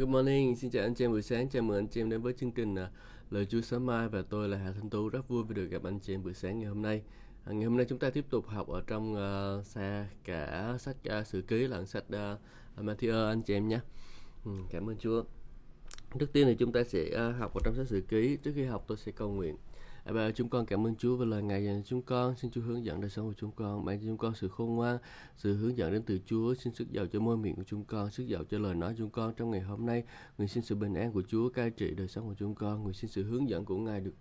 [0.00, 2.22] Good morning, xin chào anh chị em buổi sáng, chào mừng anh chị em đến
[2.22, 2.90] với chương trình à,
[3.30, 5.84] Lời Chúa sớm mai và tôi là Hà Thanh Tú rất vui vì được gặp
[5.84, 7.02] anh chị em buổi sáng ngày hôm nay.
[7.44, 10.96] À, ngày hôm nay chúng ta tiếp tục học ở trong uh, xa cả sách
[11.20, 13.80] uh, sử ký lẫn sách uh, Matthew anh chị em nhé.
[14.44, 15.24] Ừ, cảm ơn Chúa.
[16.18, 18.36] Trước tiên thì chúng ta sẽ uh, học ở trong sách sử ký.
[18.42, 19.56] Trước khi học tôi sẽ cầu nguyện.
[20.10, 22.34] À, bà, chúng con cảm ơn Chúa về lời Ngài dành cho chúng con.
[22.36, 23.84] Xin Chúa hướng dẫn đời sống của chúng con.
[23.84, 24.98] Ban cho chúng con sự khôn ngoan,
[25.36, 26.54] sự hướng dẫn đến từ Chúa.
[26.54, 28.96] Xin sức giàu cho môi miệng của chúng con, sức giàu cho lời nói của
[28.98, 30.04] chúng con trong ngày hôm nay.
[30.38, 32.82] Nguyện xin sự bình an của Chúa cai trị đời sống của chúng con.
[32.82, 34.14] Nguyện xin sự hướng dẫn của Ngài được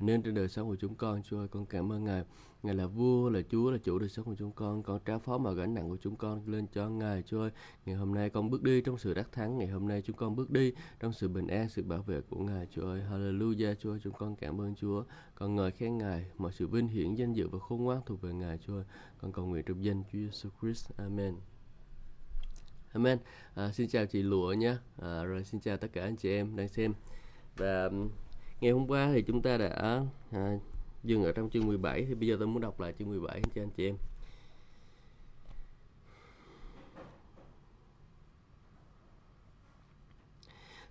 [0.00, 1.22] nên trên đời sống của chúng con.
[1.22, 2.24] Chúa ơi, con cảm ơn Ngài.
[2.62, 4.82] Ngài là vua, là Chúa, là chủ đời sống của chúng con.
[4.82, 7.22] Con trao phó mọi gánh nặng của chúng con lên cho Ngài.
[7.22, 7.50] Chúa ơi,
[7.86, 9.58] ngày hôm nay con bước đi trong sự đắc thắng.
[9.58, 12.40] Ngày hôm nay chúng con bước đi trong sự bình an, sự bảo vệ của
[12.40, 12.66] Ngài.
[12.70, 13.74] Chúa ơi, Hallelujah.
[13.74, 15.04] Chúa ơi, chúng con cảm ơn Chúa.
[15.34, 18.32] Con ngợi khen Ngài, mọi sự vinh hiển, danh dự và khôn ngoan thuộc về
[18.32, 18.58] Ngài.
[18.58, 18.84] Chúa ơi,
[19.20, 20.90] con cầu nguyện trong danh Chúa Jesus Christ.
[20.96, 21.34] Amen.
[22.92, 23.18] Amen.
[23.54, 24.76] À, xin chào chị Lụa nhé.
[25.02, 26.94] À, rồi xin chào tất cả anh chị em đang xem.
[27.56, 27.90] Và
[28.60, 30.58] ngày hôm qua thì chúng ta đã à,
[31.08, 33.62] dừng ở trong chương 17 thì bây giờ tôi muốn đọc lại chương 17 cho
[33.62, 33.96] anh chị em.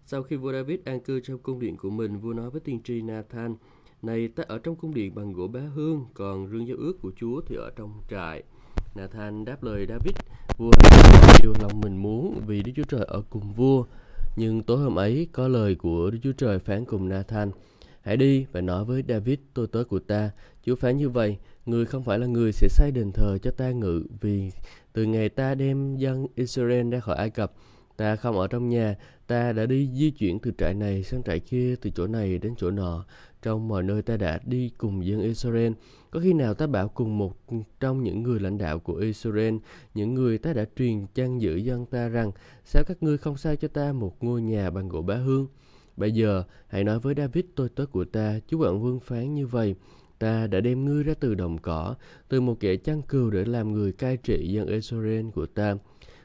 [0.06, 2.82] Sau khi vua David an cư trong cung điện của mình, vua nói với tiên
[2.84, 3.56] tri Nathan,
[4.02, 7.12] này ta ở trong cung điện bằng gỗ bá hương, còn rương giao ước của
[7.16, 8.44] Chúa thì ở trong trại.
[8.96, 10.16] Nathan đáp lời David,
[10.58, 13.86] vua hãy điều lòng mình muốn vì Đức Chúa Trời ở cùng vua.
[14.36, 17.52] Nhưng tối hôm ấy có lời của Đức Chúa Trời phán cùng Nathan,
[18.08, 20.32] Hãy đi và nói với David, tôi tớ của ta.
[20.66, 23.72] Chúa phán như vậy, người không phải là người sẽ xây đền thờ cho ta
[23.72, 24.52] ngự, vì
[24.94, 27.54] từ ngày ta đem dân Israel ra khỏi Ai Cập,
[27.98, 28.96] ta không ở trong nhà,
[29.28, 32.54] ta đã đi di chuyển từ trại này sang trại kia, từ chỗ này đến
[32.58, 33.06] chỗ nọ.
[33.42, 35.74] Trong mọi nơi ta đã đi cùng dân Israel.
[36.12, 37.34] Có khi nào ta bảo cùng một
[37.80, 39.56] trong những người lãnh đạo của Israel,
[39.94, 42.32] những người ta đã truyền trang giữ dân ta rằng,
[42.66, 45.48] sao các ngươi không xây cho ta một ngôi nhà bằng gỗ bá hương?
[45.98, 49.48] Bây giờ, hãy nói với David tôi tớ của ta, chú bạn vương phán như
[49.48, 49.76] vậy.
[50.20, 51.96] Ta đã đem ngươi ra từ đồng cỏ,
[52.28, 55.76] từ một kẻ chăn cừu để làm người cai trị dân Israel của ta.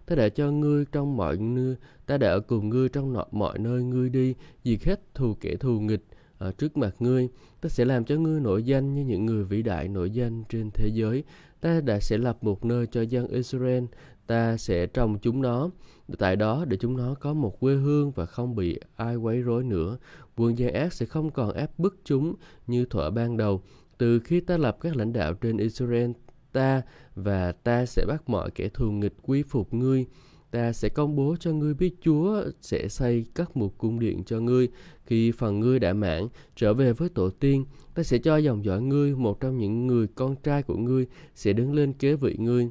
[0.06, 1.76] Ta đã cho ngươi trong mọi nơi,
[2.06, 5.80] ta đã ở cùng ngươi trong mọi nơi ngươi đi, diệt hết thù kẻ thù
[5.80, 6.04] nghịch
[6.38, 7.28] ở trước mặt ngươi.
[7.60, 10.70] Ta sẽ làm cho ngươi nổi danh như những người vĩ đại nổi danh trên
[10.70, 11.24] thế giới.
[11.60, 13.84] Ta đã sẽ lập một nơi cho dân Israel,
[14.26, 15.70] ta sẽ trồng chúng nó
[16.18, 19.64] tại đó để chúng nó có một quê hương và không bị ai quấy rối
[19.64, 19.98] nữa.
[20.36, 22.34] Quân gian ác sẽ không còn áp bức chúng
[22.66, 23.62] như thuở ban đầu.
[23.98, 26.10] Từ khi ta lập các lãnh đạo trên Israel,
[26.52, 26.82] ta
[27.14, 30.06] và ta sẽ bắt mọi kẻ thù nghịch quy phục ngươi.
[30.50, 34.40] Ta sẽ công bố cho ngươi biết Chúa sẽ xây các một cung điện cho
[34.40, 34.68] ngươi.
[35.06, 38.82] Khi phần ngươi đã mãn, trở về với tổ tiên, ta sẽ cho dòng dõi
[38.82, 42.70] ngươi, một trong những người con trai của ngươi, sẽ đứng lên kế vị ngươi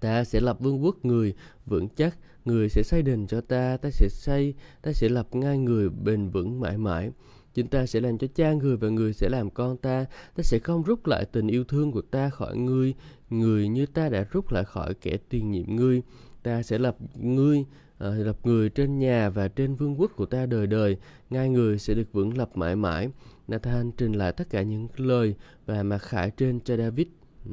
[0.00, 1.34] ta sẽ lập vương quốc người
[1.66, 5.58] vững chắc người sẽ xây đền cho ta ta sẽ xây ta sẽ lập ngay
[5.58, 7.10] người bền vững mãi mãi.
[7.54, 10.04] Chúng ta sẽ làm cho cha người và người sẽ làm con ta
[10.36, 12.94] ta sẽ không rút lại tình yêu thương của ta khỏi ngươi
[13.30, 16.02] người như ta đã rút lại khỏi kẻ tiền nhiệm ngươi.
[16.42, 17.64] Ta sẽ lập ngươi
[17.98, 20.96] à, lập người trên nhà và trên vương quốc của ta đời đời
[21.30, 23.08] ngay người sẽ được vững lập mãi mãi.
[23.48, 25.34] Nathan trình lại tất cả những lời
[25.66, 27.06] và mặc khải trên cho David.
[27.46, 27.52] Ừ.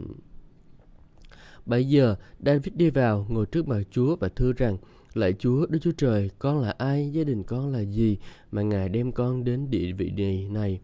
[1.65, 2.15] Bây giờ,
[2.45, 4.77] David đi vào, ngồi trước mặt Chúa và thưa rằng,
[5.13, 8.17] Lạy Chúa, Đức Chúa Trời, con là ai, gia đình con là gì,
[8.51, 10.79] mà Ngài đem con đến địa vị này này.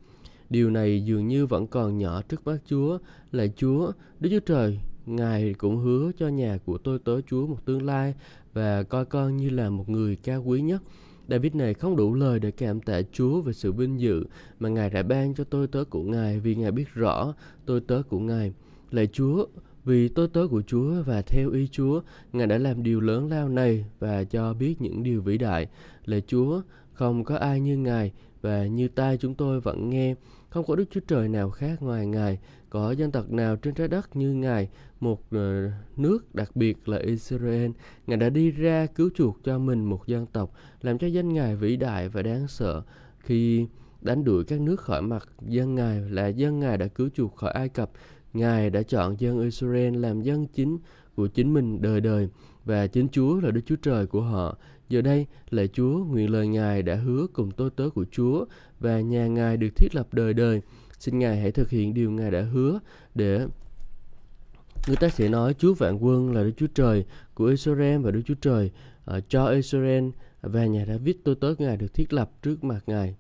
[0.50, 2.98] Điều này dường như vẫn còn nhỏ trước mắt Chúa.
[3.32, 7.66] Lạy Chúa, Đức Chúa Trời, Ngài cũng hứa cho nhà của tôi tới Chúa một
[7.66, 8.14] tương lai
[8.54, 10.82] và coi con như là một người cao quý nhất.
[11.30, 14.24] David này không đủ lời để cảm tạ Chúa về sự vinh dự
[14.60, 17.34] mà Ngài đã ban cho tôi tớ của Ngài vì Ngài biết rõ
[17.66, 18.54] tôi tớ của Ngài.
[18.92, 19.46] Lạy Chúa,
[19.84, 22.02] vì tôi tớ của Chúa và theo ý Chúa,
[22.34, 25.68] Ngài đã làm điều lớn lao này và cho biết những điều vĩ đại.
[26.06, 26.62] Lạy Chúa,
[26.94, 28.12] không có ai như Ngài
[28.42, 30.16] và như tai chúng tôi vẫn nghe.
[30.50, 33.88] Không có Đức Chúa Trời nào khác ngoài Ngài, có dân tộc nào trên trái
[33.88, 34.70] đất như Ngài,
[35.00, 37.72] một ờ, nước đặc biệt là Israel.
[38.08, 41.56] Ngài đã đi ra cứu chuộc cho mình một dân tộc, làm cho danh Ngài
[41.56, 42.82] vĩ đại và đáng sợ.
[43.20, 43.68] Khi
[44.02, 47.52] đánh đuổi các nước khỏi mặt dân Ngài là dân Ngài đã cứu chuộc khỏi
[47.52, 47.92] Ai Cập,
[48.34, 50.78] Ngài đã chọn dân Israel làm dân chính
[51.16, 52.30] của chính mình đời đời
[52.66, 54.58] và chính Chúa là Đức Chúa Trời của họ.
[54.90, 58.46] Giờ đây, lạy Chúa, nguyện lời Ngài đã hứa cùng tôi tớ của Chúa
[58.80, 60.62] và nhà Ngài được thiết lập đời đời.
[61.00, 62.80] Xin Ngài hãy thực hiện điều Ngài đã hứa
[63.16, 63.48] để
[64.88, 68.22] người ta sẽ nói Chúa vạn quân là Đức Chúa Trời của Israel và Đức
[68.26, 68.72] Chúa Trời
[69.18, 70.10] uh, cho Israel
[70.42, 73.16] và nhà David tôi tớ Ngài được thiết lập trước mặt Ngài.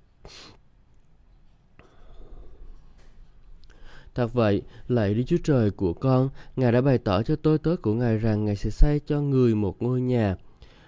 [4.16, 7.76] Thật vậy, lạy Đức Chúa Trời của con, Ngài đã bày tỏ cho tôi tớ
[7.76, 10.36] của Ngài rằng Ngài sẽ xây cho người một ngôi nhà.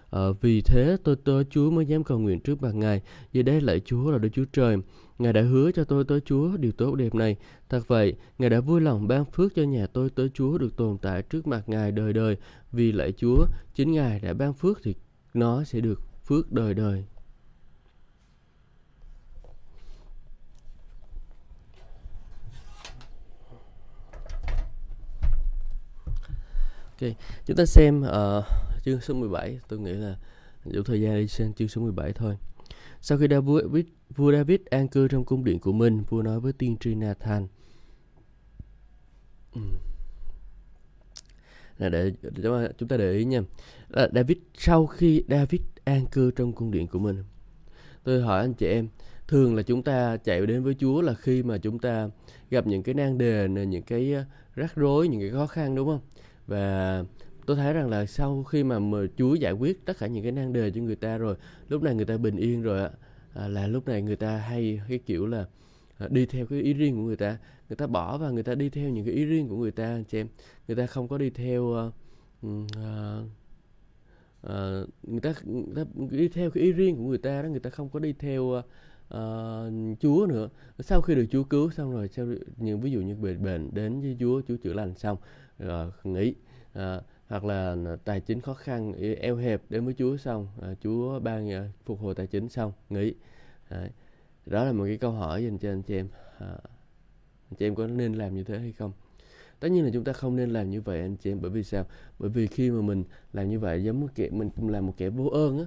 [0.10, 3.02] Ờ, vì thế tôi tớ Chúa mới dám cầu nguyện trước mặt Ngài.
[3.31, 4.78] giờ đây lạy Chúa là Đức Chúa Trời.
[5.20, 7.36] Ngài đã hứa cho tôi tớ Chúa điều tốt đẹp này.
[7.70, 10.98] Thật vậy, Ngài đã vui lòng ban phước cho nhà tôi tớ Chúa được tồn
[10.98, 12.38] tại trước mặt Ngài đời đời.
[12.72, 14.96] Vì lạy Chúa, chính Ngài đã ban phước thì
[15.34, 17.04] nó sẽ được phước đời đời.
[27.01, 27.12] Ok,
[27.45, 28.44] chúng ta xem uh,
[28.86, 30.16] chương số 17, tôi nghĩ là
[30.66, 32.38] đủ thời gian đi xem chương số 17 thôi.
[33.01, 33.86] Sau khi David,
[34.16, 37.48] vua David an cư trong cung điện của mình, vua nói với tiên tri Nathan.
[39.56, 39.62] Ừ.
[41.78, 42.12] Là để
[42.78, 43.42] chúng ta để ý nha.
[43.89, 47.24] Là David sau khi David an cư trong cung điện của mình.
[48.04, 48.88] Tôi hỏi anh chị em,
[49.28, 52.10] thường là chúng ta chạy đến với Chúa là khi mà chúng ta
[52.50, 54.24] gặp những cái nan đề, những cái ờ,
[54.56, 56.01] rắc rối, những cái khó khăn đúng không?
[56.48, 57.04] Và
[57.45, 60.31] tôi thấy rằng là sau khi mà, mà Chúa giải quyết tất cả những cái
[60.31, 61.36] nan đề cho người ta rồi
[61.69, 62.90] lúc này người ta bình yên rồi ạ
[63.34, 65.45] à, là lúc này người ta hay cái kiểu là
[65.98, 67.38] à, đi theo cái ý riêng của người ta.
[67.69, 69.84] Người ta bỏ và người ta đi theo những cái ý riêng của người ta
[69.84, 70.28] anh chị em.
[70.68, 71.94] Người ta không có đi theo uh,
[72.48, 72.54] uh,
[74.48, 77.60] uh, người ta người ta đi theo cái ý riêng của người ta đó người
[77.60, 78.66] ta không có đi theo uh,
[79.13, 80.50] uh, Chúa nữa.
[80.80, 84.01] Sau khi được Chúa cứu xong rồi sau những ví dụ như bệnh bệnh đến
[84.01, 85.18] với Chúa Chúa chữa lành xong
[85.64, 86.36] uh, nghỉ.
[86.74, 91.20] À, hoặc là tài chính khó khăn eo hẹp đến với Chúa xong à, Chúa
[91.20, 93.14] ban phục hồi tài chính xong nghỉ.
[93.70, 93.90] Đấy.
[94.46, 96.08] đó là một cái câu hỏi dành cho anh chị em.
[96.40, 96.48] À,
[97.50, 98.92] anh chị em có nên làm như thế hay không?
[99.60, 101.64] Tất nhiên là chúng ta không nên làm như vậy anh chị em bởi vì
[101.64, 101.86] sao?
[102.20, 103.04] Bởi vì khi mà mình
[103.34, 105.66] làm như vậy giống một kẻ mình làm một kẻ vô ơn á.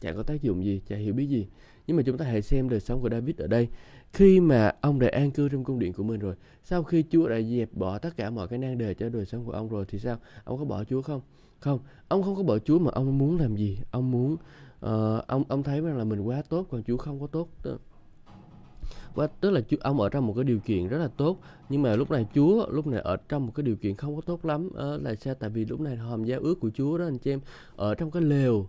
[0.00, 1.46] Chẳng có tác dụng gì chẳng hiểu biết gì
[1.90, 3.68] nhưng mà chúng ta hãy xem đời sống của David ở đây.
[4.12, 6.34] Khi mà ông đã an cư trong cung điện của mình rồi
[6.64, 9.44] sau khi Chúa đã dẹp bỏ tất cả mọi cái nan đề cho đời sống
[9.44, 10.18] của ông rồi thì sao?
[10.44, 11.20] Ông có bỏ Chúa không?
[11.58, 11.78] Không.
[12.08, 13.78] Ông không có bỏ Chúa mà ông muốn làm gì?
[13.90, 17.26] Ông muốn uh, ông ông thấy rằng là mình quá tốt còn Chúa không có
[17.26, 17.48] tốt.
[19.14, 21.40] Quá tức là ông ở trong một cái điều kiện rất là tốt.
[21.68, 24.20] Nhưng mà lúc này Chúa lúc này ở trong một cái điều kiện không có
[24.20, 24.70] tốt lắm.
[24.76, 25.34] À, là sao?
[25.34, 27.40] Tại vì lúc này hòm giao ước của Chúa đó anh chị em
[27.76, 28.66] ở trong cái lều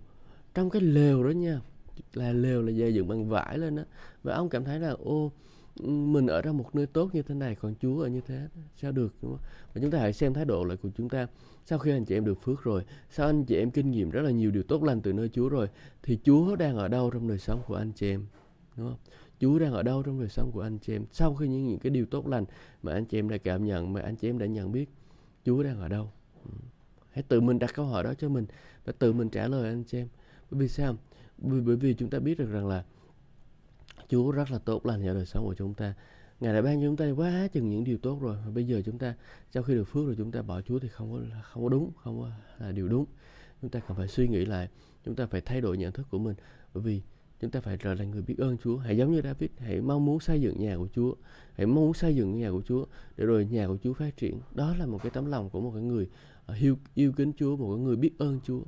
[0.53, 1.59] trong cái lều đó nha
[2.13, 3.83] là lều là dây dựng bằng vải lên đó
[4.23, 5.31] và ông cảm thấy là, ô,
[5.85, 8.91] mình ở trong một nơi tốt như thế này, còn Chúa ở như thế, sao
[8.91, 9.45] được, đúng không?
[9.73, 11.27] Và chúng ta hãy xem thái độ lại của chúng ta.
[11.65, 14.21] Sau khi anh chị em được phước rồi, sau anh chị em kinh nghiệm rất
[14.21, 15.67] là nhiều điều tốt lành từ nơi Chúa rồi,
[16.03, 18.25] thì Chúa đang ở đâu trong đời sống của anh chị em?
[18.77, 18.97] Đúng không?
[19.39, 21.05] Chúa đang ở đâu trong đời sống của anh chị em?
[21.11, 22.45] Sau khi những những cái điều tốt lành
[22.83, 24.89] mà anh chị em đã cảm nhận, mà anh chị em đã nhận biết,
[25.45, 26.11] Chúa đang ở đâu?
[26.45, 26.51] Ừ.
[27.11, 28.45] Hãy tự mình đặt câu hỏi đó cho mình
[28.85, 30.07] và tự mình trả lời anh chị em.
[30.51, 30.95] Bởi vì sao?
[31.41, 32.83] Bởi, vì chúng ta biết được rằng là
[34.09, 35.93] Chúa rất là tốt lành cho đời sống của chúng ta.
[36.39, 38.37] Ngài đã ban cho chúng ta quá chừng những điều tốt rồi.
[38.53, 39.15] Bây giờ chúng ta
[39.53, 41.91] sau khi được phước rồi chúng ta bỏ Chúa thì không có không có đúng
[42.03, 42.29] không có
[42.59, 43.05] là điều đúng.
[43.61, 44.69] Chúng ta cần phải suy nghĩ lại
[45.05, 46.35] chúng ta phải thay đổi nhận thức của mình.
[46.73, 47.01] Bởi vì
[47.39, 48.77] chúng ta phải trở thành người biết ơn Chúa.
[48.77, 51.15] Hãy giống như David hãy mong muốn xây dựng nhà của Chúa.
[51.53, 52.85] Hãy mong muốn xây dựng nhà của Chúa
[53.17, 54.39] để rồi nhà của Chúa phát triển.
[54.55, 56.09] Đó là một cái tấm lòng của một cái người
[56.45, 58.61] ờ, yêu yêu kính Chúa một cái người biết ơn Chúa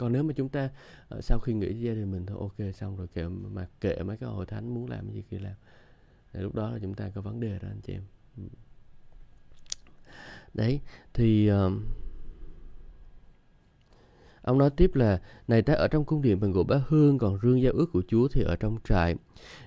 [0.00, 0.70] còn nếu mà chúng ta
[1.14, 4.16] uh, sau khi nghĩ gia đình mình thôi ok xong rồi kệ mà kệ mấy
[4.16, 5.54] cái hội thánh muốn làm gì thì làm.
[6.32, 8.02] Thì lúc đó là chúng ta có vấn đề đó anh chị em.
[8.36, 8.42] Ừ.
[10.54, 10.80] Đấy
[11.14, 11.72] thì uh,
[14.42, 17.38] ông nói tiếp là này ta ở trong cung điện bằng gỗ bá hương còn
[17.42, 19.16] rương giao ước của chúa thì ở trong trại.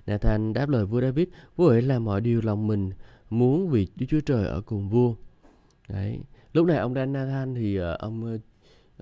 [0.05, 2.91] Nathan đáp lời vua David vua ấy làm mọi điều lòng mình
[3.29, 5.15] muốn vì Đức Chúa Trời ở cùng vua.
[5.89, 6.19] Đấy
[6.53, 8.36] lúc này ông Dan Nathan thì uh, ông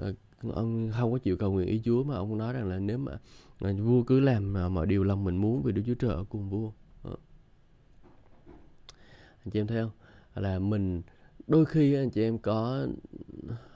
[0.02, 0.16] uh,
[0.50, 3.12] ông không có chịu cầu nguyện ý Chúa mà ông nói rằng là nếu mà,
[3.60, 6.24] à, vua cứ làm mà mọi điều lòng mình muốn vì Đức Chúa Trời ở
[6.30, 6.72] cùng vua.
[9.44, 9.92] Anh chị em thấy không?
[10.36, 11.02] Là mình
[11.48, 12.88] đôi khi anh chị em có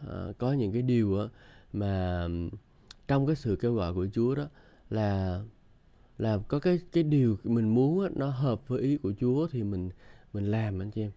[0.07, 1.27] à, có những cái điều
[1.73, 2.27] mà
[3.07, 4.47] trong cái sự kêu gọi của Chúa đó
[4.89, 5.41] là
[6.17, 9.89] là có cái cái điều mình muốn nó hợp với ý của Chúa thì mình
[10.33, 11.11] mình làm anh chị em.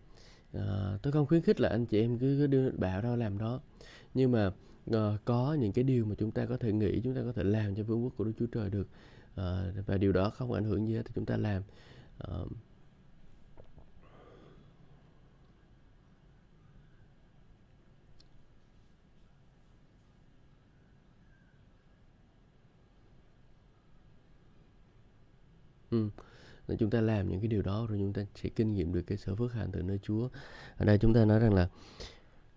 [0.53, 3.39] À, tôi không khuyến khích là anh chị em cứ, cứ đưa bảo đâu làm
[3.39, 3.61] đó.
[4.15, 4.51] Nhưng mà
[4.97, 7.45] uh, có những cái điều mà chúng ta có thể nghĩ chúng ta có thể
[7.45, 8.89] làm cho vương quốc của Đức Chúa Trời được
[9.33, 11.63] uh, và điều đó không ảnh hưởng gì hết thì chúng ta làm
[12.31, 12.49] uh,
[25.91, 26.09] Ừ.
[26.79, 29.19] chúng ta làm những cái điều đó rồi chúng ta sẽ kinh nghiệm được cái
[29.19, 30.29] sự phước hạnh từ nơi Chúa.
[30.77, 31.69] Ở đây chúng ta nói rằng là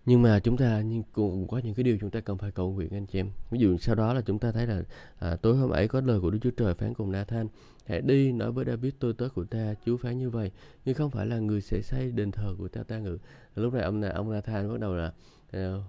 [0.06, 2.72] nhưng mà chúng ta nhưng cũng có những cái điều chúng ta cần phải cầu
[2.72, 3.30] nguyện anh chị em.
[3.50, 4.82] Ví dụ sau đó là chúng ta thấy là
[5.18, 7.48] à, tối hôm ấy có lời của Đức Chúa Trời phán cùng Nathan
[7.86, 10.50] hãy đi nói với David tôi tới của ta Chúa phán như vậy
[10.84, 13.18] nhưng không phải là người sẽ xây đền thờ của ta ta ngự.
[13.54, 15.12] Lúc này ông ông Nathan bắt đầu là
[15.56, 15.82] uh,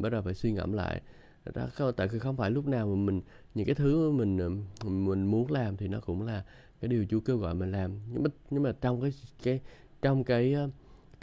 [0.00, 1.00] bắt đầu phải suy ngẫm lại.
[1.54, 3.20] Đó không tại vì không phải lúc nào mà mình
[3.54, 6.44] những cái thứ mình mình muốn làm thì nó cũng là
[6.80, 7.98] cái điều Chúa kêu gọi mình làm.
[8.12, 9.12] Nhưng mà nhưng mà trong cái
[9.42, 9.60] cái
[10.02, 10.56] trong cái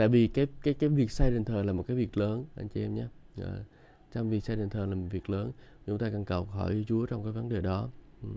[0.01, 2.67] tại vì cái cái cái việc xây đền thờ là một cái việc lớn anh
[2.67, 3.05] chị em nhé.
[3.38, 3.63] À,
[4.13, 5.51] trong việc xây đền thờ là một việc lớn.
[5.88, 7.89] Chúng ta cần cầu hỏi Chúa trong cái vấn đề đó.
[8.22, 8.29] Ừ.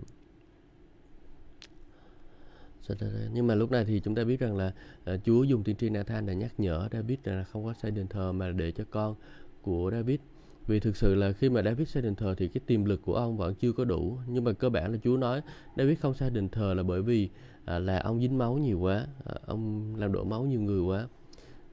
[3.33, 4.73] nhưng mà lúc này thì chúng ta biết rằng là
[5.13, 8.07] uh, Chúa dùng tiên tri Nathan để nhắc nhở David là không có xây đền
[8.07, 9.15] thờ mà để cho con
[9.61, 10.19] của David.
[10.67, 13.15] Vì thực sự là khi mà David xây đền thờ thì cái tiềm lực của
[13.15, 14.17] ông vẫn chưa có đủ.
[14.27, 15.41] Nhưng mà cơ bản là Chúa nói
[15.77, 17.29] David không xây đền thờ là bởi vì
[17.65, 21.07] à, là ông dính máu nhiều quá à, ông làm đổ máu nhiều người quá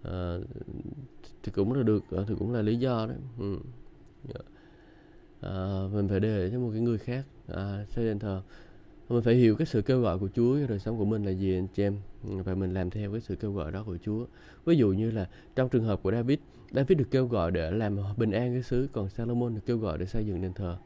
[0.03, 0.37] à,
[1.43, 3.17] thì cũng là được ờ, thì cũng là lý do đấy.
[3.39, 3.59] Ừ.
[5.41, 8.43] à, mình phải để cho một cái người khác à, xây đền thờ.
[9.09, 11.31] Mình phải hiểu cái sự kêu gọi của Chúa cho đời sống của mình là
[11.31, 11.97] gì anh chị em.
[12.29, 14.27] Ừ, và mình làm theo cái sự kêu gọi đó của Chúa.
[14.65, 16.39] Ví dụ như là trong trường hợp của David
[16.71, 19.99] David được kêu gọi để làm bình an cái xứ còn Salomon được kêu gọi
[19.99, 20.77] để xây dựng đền thờ.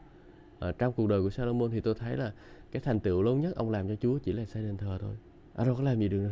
[0.58, 2.32] À, trong cuộc đời của Salomon thì tôi thấy là
[2.72, 5.16] cái thành tựu lớn nhất ông làm cho Chúa chỉ là xây đền thờ thôi.
[5.54, 6.30] À đâu có làm gì được nữa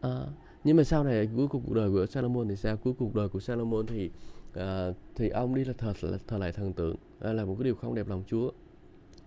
[0.00, 0.26] à,
[0.66, 2.76] nhưng mà sau này cuối cuộc đời của Salomon thì sao?
[2.76, 4.10] Cuối cuộc đời của Salomon thì
[4.54, 5.92] à, thì ông đi là thờ
[6.26, 6.96] thờ lại thần tượng.
[7.20, 8.50] À, là một cái điều không đẹp lòng Chúa.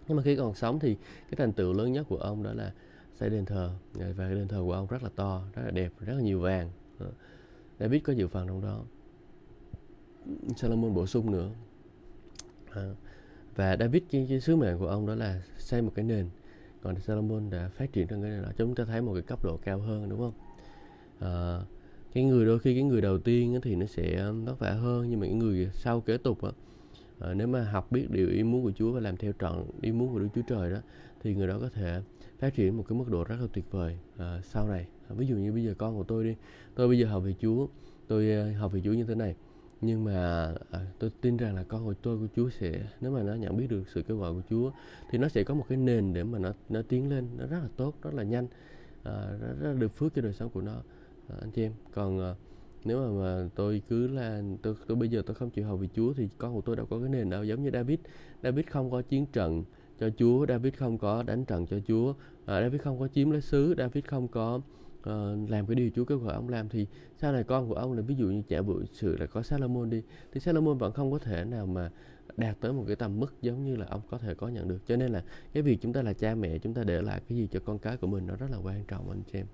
[0.07, 2.73] Nhưng mà khi còn sống thì cái thành tựu lớn nhất của ông đó là
[3.15, 3.71] xây đền thờ.
[3.93, 6.39] Và cái đền thờ của ông rất là to rất là đẹp rất là nhiều
[6.39, 6.69] vàng.
[7.79, 8.81] David có nhiều phần trong đó.
[10.57, 11.49] Salomon bổ sung nữa.
[12.71, 12.89] À,
[13.55, 16.29] và David cái, cái sứ mệnh của ông đó là xây một cái nền.
[16.81, 18.49] Còn Salomon đã phát triển trong cái nền đó.
[18.57, 20.33] Chúng ta thấy một cái cấp độ cao hơn đúng không?
[21.19, 21.59] À,
[22.13, 25.19] cái người đôi khi cái người đầu tiên thì nó sẽ vất vả hơn nhưng
[25.19, 26.51] mà cái người sau kế tục á,
[27.19, 29.91] à, nếu mà học biết điều ý muốn của Chúa và làm theo trọn ý
[29.91, 30.77] muốn của Đức Chúa Trời đó
[31.21, 32.01] thì người đó có thể
[32.39, 34.87] phát triển một cái mức độ rất là tuyệt vời à, sau này.
[35.09, 36.35] À, ví dụ như bây giờ con của tôi đi
[36.75, 37.67] tôi bây giờ học về Chúa
[38.07, 39.35] tôi học về Chúa như thế này
[39.81, 43.23] nhưng mà à, tôi tin rằng là con của tôi của Chúa sẽ nếu mà
[43.23, 44.71] nó nhận biết được sự kêu gọi của Chúa
[45.11, 47.59] thì nó sẽ có một cái nền để mà nó nó tiến lên nó rất
[47.61, 48.47] là tốt rất là nhanh
[49.03, 50.81] à, rất, rất là được phước cho đời sống của nó
[51.29, 52.35] à, anh chị em còn à,
[52.85, 55.87] nếu mà, mà tôi cứ là tôi, tôi bây giờ tôi không chịu hầu vì
[55.95, 57.99] Chúa thì con của tôi đâu có cái nền đâu giống như David.
[58.43, 59.63] David không có chiến trận
[59.99, 62.13] cho Chúa David không có đánh trận cho Chúa
[62.45, 64.61] à, David không có chiếm lấy xứ David không có
[64.99, 67.93] uh, làm cái điều Chúa kêu gọi ông làm thì sau này con của ông
[67.93, 71.11] là ví dụ như trẻ bự sự là có Salomon đi thì Salomon vẫn không
[71.11, 71.91] có thể nào mà
[72.37, 74.79] đạt tới một cái tầm mức giống như là ông có thể có nhận được.
[74.87, 77.37] Cho nên là cái việc chúng ta là cha mẹ chúng ta để lại cái
[77.37, 79.45] gì cho con cái của mình nó rất là quan trọng anh chị em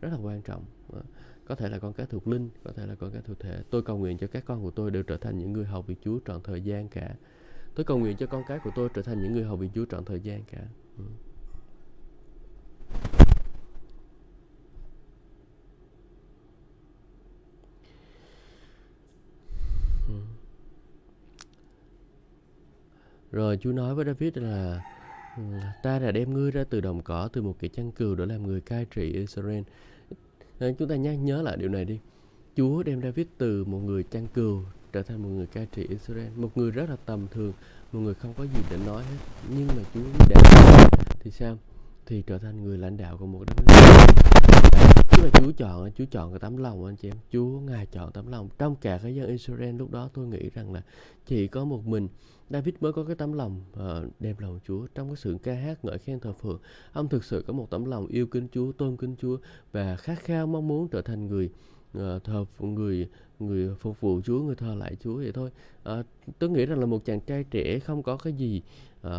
[0.00, 1.02] rất là quan trọng ờ,
[1.44, 3.82] có thể là con cái thuộc linh, có thể là con cái thuộc thể tôi
[3.82, 6.18] cầu nguyện cho các con của tôi đều trở thành những người hầu vị Chúa
[6.26, 7.14] trọn thời gian cả
[7.74, 9.84] tôi cầu nguyện cho con cái của tôi trở thành những người hầu vị Chúa
[9.84, 10.58] trọn thời gian cả
[10.98, 11.04] ừ.
[20.08, 20.14] ừ.
[23.32, 24.80] Rồi Chúa nói với David là
[25.36, 25.42] Ừ,
[25.82, 28.46] ta đã đem ngươi ra từ đồng cỏ, Từ một cái chăn cừu để làm
[28.46, 29.62] người cai trị Israel.
[30.58, 31.98] Ờ, chúng ta nhắc nhớ lại điều này đi.
[32.56, 36.28] Chúa đem David từ một người chăn cừu trở thành một người cai trị Israel.
[36.36, 37.52] Một người rất là tầm thường,
[37.92, 39.16] một người không có gì để nói hết.
[39.56, 40.42] Nhưng mà Chúa đã
[41.20, 41.58] thì sao?
[42.06, 44.29] Thì trở thành người lãnh đạo của một đất nước
[45.22, 47.16] là Chúa chọn Chúa chọn cái tấm lòng anh chị em.
[47.32, 48.48] Chúa ngài chọn tấm lòng.
[48.58, 50.82] Trong cả cái dân Israel lúc đó tôi nghĩ rằng là
[51.26, 52.08] chỉ có một mình
[52.50, 54.86] David mới có cái tấm lòng ờ, uh, đem lòng Chúa.
[54.94, 56.60] Trong cái sự ca hát ngợi khen thờ phượng
[56.92, 59.36] ông thực sự có một tấm lòng yêu kính Chúa tôn kính Chúa
[59.72, 61.50] và khát khao mong muốn trở thành người
[61.98, 63.08] uh, thờ người
[63.38, 65.50] người phục vụ Chúa người thờ lại Chúa vậy thôi.
[65.90, 66.06] Uh,
[66.38, 68.62] tôi nghĩ rằng là một chàng trai trẻ không có cái gì
[69.06, 69.10] uh,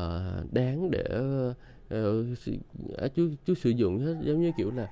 [0.51, 1.03] đáng để
[1.49, 1.55] uh,
[1.93, 4.89] uh, chú chú sử dụng hết giống như kiểu là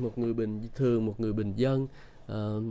[0.00, 1.86] một người bình thường một người bình dân.
[2.32, 2.64] Uh,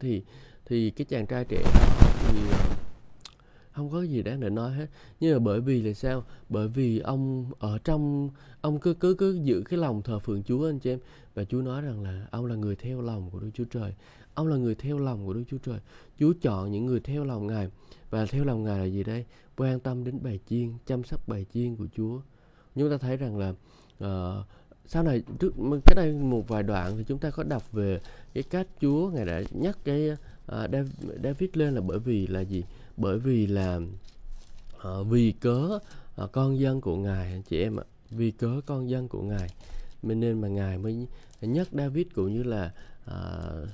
[0.00, 0.22] thì
[0.66, 1.62] thì cái chàng trai trẻ
[2.28, 2.58] thì ờ,
[3.72, 4.86] không có gì đáng để nói hết.
[5.20, 6.24] Nhưng mà bởi vì là sao?
[6.48, 10.68] Bởi vì ông ở trong ông cứ cứ cứ giữ cái lòng thờ phượng Chúa
[10.68, 10.98] anh chị em.
[11.34, 13.94] Và Chúa nói rằng là ông là người theo lòng của Đức Chúa Trời
[14.38, 15.78] ông là người theo lòng của Đức Chúa Trời.
[16.18, 17.68] Chúa chọn những người theo lòng Ngài.
[18.10, 19.24] Và theo lòng Ngài là gì đây?
[19.56, 22.20] Quan tâm đến bài chiên chăm sóc bài chiên của Chúa.
[22.74, 23.48] Chúng ta thấy rằng là
[24.04, 24.46] uh,
[24.86, 25.54] sau này trước
[25.84, 28.00] cái đây một vài đoạn thì chúng ta có đọc về
[28.34, 30.70] cái cách Chúa ngài đã nhắc cái uh,
[31.24, 32.64] David lên là bởi vì là gì?
[32.96, 33.80] Bởi vì là
[34.76, 35.78] uh, vì cớ
[36.22, 39.48] uh, con dân của ngài chị em ạ vì cớ con dân của ngài.
[40.02, 41.06] Nên mà ngài mới
[41.40, 42.72] nhắc David cũng như là
[43.08, 43.68] uh,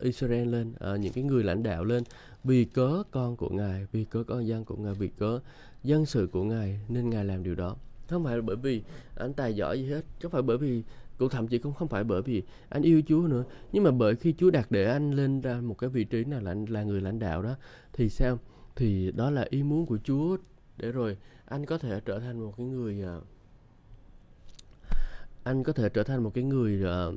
[0.00, 2.02] Israel lên uh, những cái người lãnh đạo lên
[2.44, 5.40] vì cớ con của ngài vì cớ con dân của ngài vì cớ
[5.82, 7.76] dân sự của ngài nên ngài làm điều đó.
[8.08, 8.82] Không phải bởi vì
[9.16, 10.82] anh tài giỏi gì hết không phải bởi vì
[11.18, 13.44] cũng thậm chí cũng không phải bởi vì anh yêu Chúa nữa.
[13.72, 16.40] Nhưng mà bởi khi Chúa đặt để anh lên ra một cái vị trí nào
[16.40, 17.54] là là người lãnh đạo đó
[17.92, 18.38] thì sao?
[18.76, 20.36] Thì đó là ý muốn của Chúa.
[20.76, 23.24] Để rồi anh có thể trở thành một cái người uh,
[25.44, 27.14] anh có thể trở thành một cái người uh,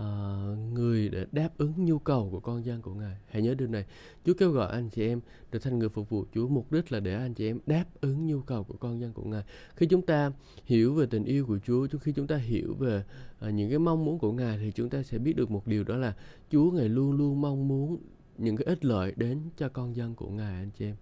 [0.00, 3.16] uh, người để đáp ứng nhu cầu của con dân của Ngài.
[3.28, 3.86] Hãy nhớ điều này.
[4.24, 5.20] Chúa kêu gọi anh chị em
[5.52, 6.48] trở thành người phục vụ Chúa.
[6.48, 9.24] Mục đích là để anh chị em đáp ứng nhu cầu của con dân của
[9.24, 9.42] Ngài.
[9.76, 10.32] Khi chúng ta
[10.64, 13.04] hiểu về tình yêu của Chúa, khi chúng ta hiểu về
[13.48, 15.84] uh, những cái mong muốn của Ngài thì chúng ta sẽ biết được một điều
[15.84, 16.16] đó là
[16.50, 17.98] Chúa Ngài luôn luôn mong muốn
[18.38, 20.96] những cái ích lợi đến cho con dân của Ngài anh chị em.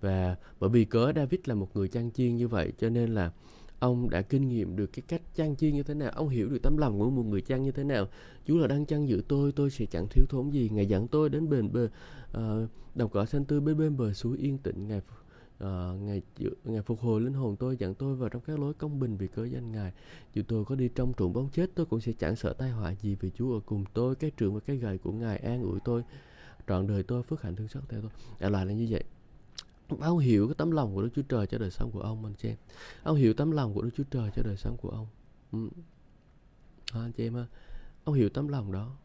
[0.00, 3.32] Và bởi vì cớ David là một người chăn chiên như vậy cho nên là
[3.82, 6.58] ông đã kinh nghiệm được cái cách chăn chiên như thế nào ông hiểu được
[6.62, 8.08] tấm lòng của một người chăn như thế nào.
[8.46, 10.70] Chúa là đang chăn giữ tôi tôi sẽ chẳng thiếu thốn gì.
[10.72, 11.88] Ngài dẫn tôi đến bền bờ
[12.32, 14.88] ờ, uh, đồng cỏ xanh tươi bên bên bờ suối yên tĩnh.
[14.88, 16.22] Ngài uh, ngài
[16.64, 19.26] ngài phục hồi linh hồn tôi dẫn tôi vào trong các lối công bình vì
[19.26, 19.92] cớ danh ngài.
[20.34, 22.94] Dù tôi có đi trong trụng bóng chết tôi cũng sẽ chẳng sợ tai họa
[22.94, 24.14] gì vì chúa ở cùng tôi.
[24.14, 26.02] Cái trường và cái gậy của ngài an ủi tôi.
[26.68, 28.10] Trọn đời tôi phước hạnh thương xót theo tôi.
[28.40, 29.04] Đại loại là như vậy
[30.00, 32.34] ông hiểu cái tấm lòng của Đức Chúa Trời cho đời sống của ông anh
[32.34, 32.56] chị em
[33.02, 35.06] ông hiểu tấm lòng của Đức Chúa Trời cho đời sống của ông
[35.52, 35.68] ừ.
[36.92, 37.46] à, anh chị em ha
[38.04, 38.96] ông hiểu tấm lòng đó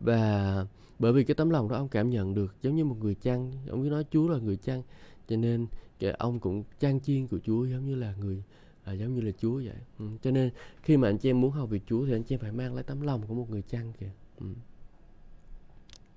[0.00, 0.66] và
[0.98, 3.52] bởi vì cái tấm lòng đó ông cảm nhận được giống như một người chăn
[3.68, 4.82] ông cứ nói Chúa là người chăn
[5.28, 5.66] cho nên
[5.98, 8.42] cái ông cũng chăn chiên của Chúa giống như là người
[8.84, 10.06] à, giống như là Chúa vậy ừ.
[10.22, 10.50] cho nên
[10.82, 12.74] khi mà anh chị em muốn học về Chúa thì anh chị em phải mang
[12.74, 14.46] lấy tấm lòng của một người chăn kìa ừ.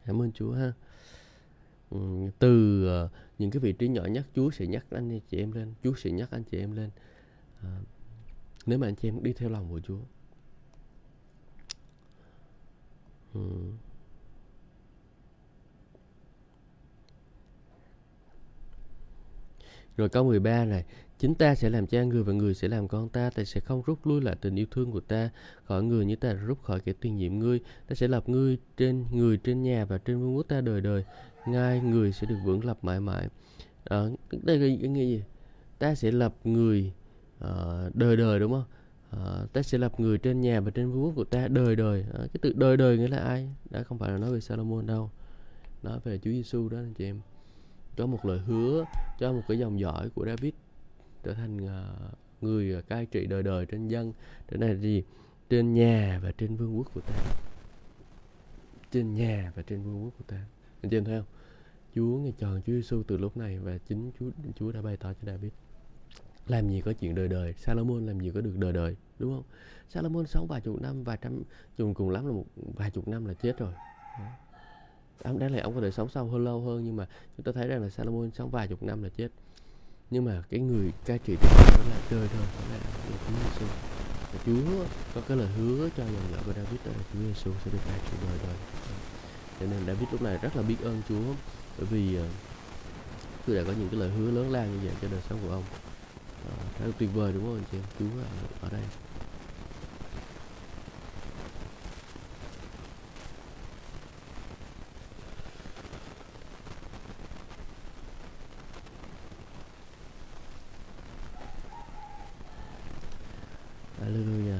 [0.05, 0.73] cảm ơn Chúa ha.
[1.89, 1.97] Ừ,
[2.39, 5.73] từ ờ, những cái vị trí nhỏ nhất Chúa sẽ nhắc anh chị em lên
[5.83, 6.89] Chúa sẽ nhắc anh chị em lên.
[7.61, 7.79] À,
[8.65, 9.99] nếu mà anh chị em đi theo lòng của Chúa.
[13.33, 13.71] Ừ.
[19.97, 20.85] Rồi câu 13 này
[21.19, 23.81] Chính ta sẽ làm cha người và người sẽ làm con ta Ta sẽ không
[23.85, 25.29] rút lui lại tình yêu thương của ta.
[25.63, 29.05] Khỏi người như ta rút khỏi kẻ tiền nhiệm ngươi Ta sẽ lập ngươi trên
[29.11, 31.03] người trên nhà và trên vương quốc ta đời đời
[31.45, 33.27] ngay người sẽ được vững lập mãi mãi.
[33.83, 34.03] À,
[34.43, 35.23] đây là cái nghĩa gì?
[35.79, 36.93] Ta sẽ lập người
[37.39, 37.49] à,
[37.93, 38.65] đời đời đúng không?
[39.09, 42.05] À, ta sẽ lập người trên nhà và trên vương quốc của ta đời đời.
[42.13, 43.49] À, cái từ đời đời nghĩa là ai?
[43.69, 45.11] Đã không phải là nói về Salomon đâu.
[45.83, 47.21] Nói về Chúa Giêsu đó anh chị em.
[47.97, 48.85] Có một lời hứa
[49.19, 50.53] cho một cái dòng dõi của David
[51.23, 54.13] trở thành uh, người cai trị đời đời trên dân.
[54.51, 55.03] Trên này là gì?
[55.49, 57.15] Trên nhà và trên vương quốc của ta.
[58.91, 60.45] Trên nhà và trên vương quốc của ta
[60.81, 61.27] anh chị em thấy không?
[61.95, 65.13] Chúa ngài chọn Chúa Giêsu từ lúc này và chính Chúa Chúa đã bày tỏ
[65.13, 65.51] cho David.
[66.47, 67.53] Làm gì có chuyện đời đời?
[67.53, 69.43] Salomon làm gì có được đời đời, đúng không?
[69.89, 71.43] Salomon sống vài chục năm vài trăm
[71.77, 73.73] chừng cùng lắm là một vài chục năm là chết rồi.
[75.23, 77.51] Ông, đáng lẽ ông có thể sống sau hơn lâu hơn nhưng mà chúng ta
[77.51, 79.31] thấy rằng là Salomon sống vài chục năm là chết.
[80.09, 82.79] Nhưng mà cái người cai trị đó là đời đời, đó là
[83.27, 83.65] Chúa Giêsu
[84.33, 87.51] và Chúa có cái lời hứa cho dòng dõi của David đó là Chúa Giêsu
[87.65, 88.55] sẽ được cai trị đời đời
[89.59, 91.35] cho nên David lúc này rất là biết ơn Chúa
[91.77, 92.25] bởi vì ờ,
[93.47, 95.51] Chúa đã có những cái lời hứa lớn lao như vậy cho đời sống của
[95.51, 95.63] ông
[96.49, 98.81] à, rất là tuyệt vời đúng không anh chị em Chúa ở, ở đây
[114.01, 114.59] Hallelujah.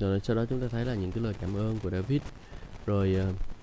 [0.00, 2.20] Rồi sau đó chúng ta thấy là những cái lời cảm ơn của David.
[2.86, 3.53] Rồi uh,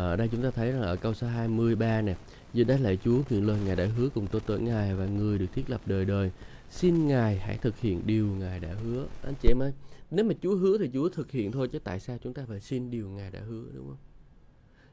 [0.00, 2.16] Ờ, ở đây chúng ta thấy là ở câu số 23 nè.
[2.52, 5.38] Giờ đây lại Chúa nguyện lời Ngài đã hứa cùng tôi tới Ngài và người
[5.38, 6.30] được thiết lập đời đời.
[6.70, 9.06] Xin Ngài hãy thực hiện điều Ngài đã hứa.
[9.22, 9.72] Anh chị em ơi,
[10.10, 12.60] Nếu mà Chúa hứa thì Chúa thực hiện thôi Chứ tại sao chúng ta phải
[12.60, 13.96] xin điều Ngài đã hứa, đúng không?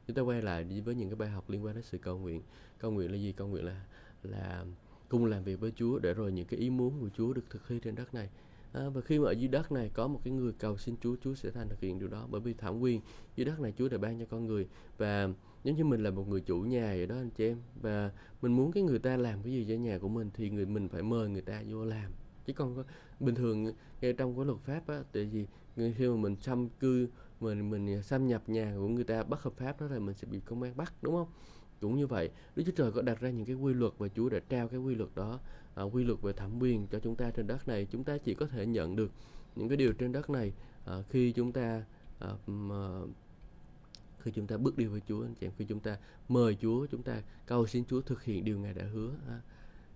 [0.06, 2.42] Chúng ta quay lại với những cái bài học liên quan đến sự cầu nguyện.
[2.78, 3.32] Cầu nguyện là gì?
[3.32, 3.80] Cầu nguyện là
[4.22, 4.64] là
[5.08, 7.68] cùng làm việc với Chúa để rồi những cái ý muốn của Chúa được thực
[7.68, 8.28] thi trên đất này
[8.72, 11.16] à, và khi mà ở dưới đất này có một cái người cầu xin Chúa
[11.20, 12.26] Chúa sẽ thành thực hiện điều đó.
[12.30, 13.00] Bởi vì thẩm quyền
[13.36, 14.68] dưới đất này Chúa đã ban cho con người.
[14.98, 15.28] Và
[15.64, 17.58] giống như mình là một người chủ nhà vậy đó anh chị em.
[17.82, 18.10] Và
[18.42, 20.88] mình muốn cái người ta làm cái gì cho nhà của mình thì người mình
[20.88, 22.10] phải mời người ta vô làm.
[22.46, 22.84] Chứ còn có,
[23.20, 27.08] bình thường ngay trong cái luật pháp á tại vì khi mà mình xâm cư
[27.40, 30.28] mình mình xâm nhập nhà của người ta bất hợp pháp đó là mình sẽ
[30.30, 31.28] bị công an bắt đúng không?
[31.80, 34.28] Cũng như vậy Đức Chúa Trời có đặt ra những cái quy luật và Chúa
[34.28, 35.40] đã trao cái quy luật đó
[35.74, 38.34] à, quy luật về thẩm quyền cho chúng ta trên đất này chúng ta chỉ
[38.34, 39.10] có thể nhận được
[39.56, 40.52] những cái điều trên đất này
[40.84, 41.84] à, khi chúng ta
[42.18, 43.00] à, mà,
[44.18, 45.96] khi chúng ta bước đi với Chúa anh chị em khi chúng ta
[46.28, 49.40] mời Chúa chúng ta cầu xin Chúa thực hiện điều Ngài đã hứa à,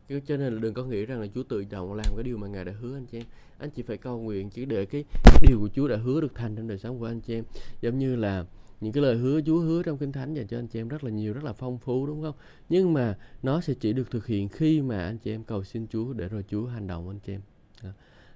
[0.09, 2.47] cho nên là đừng có nghĩ rằng là Chúa tự động làm cái điều mà
[2.49, 3.27] Ngài đã hứa anh chị em.
[3.59, 5.05] Anh chị phải cầu nguyện chỉ để cái
[5.43, 7.45] điều của Chúa đã hứa được thành trong đời sống của anh chị em.
[7.81, 8.45] Giống như là
[8.83, 11.05] những cái lời hứa Chúa hứa trong Kinh Thánh dành cho anh chị em rất
[11.05, 12.35] là nhiều, rất là phong phú đúng không?
[12.69, 15.87] Nhưng mà nó sẽ chỉ được thực hiện khi mà anh chị em cầu xin
[15.87, 17.41] Chúa để rồi Chúa hành động anh chị em.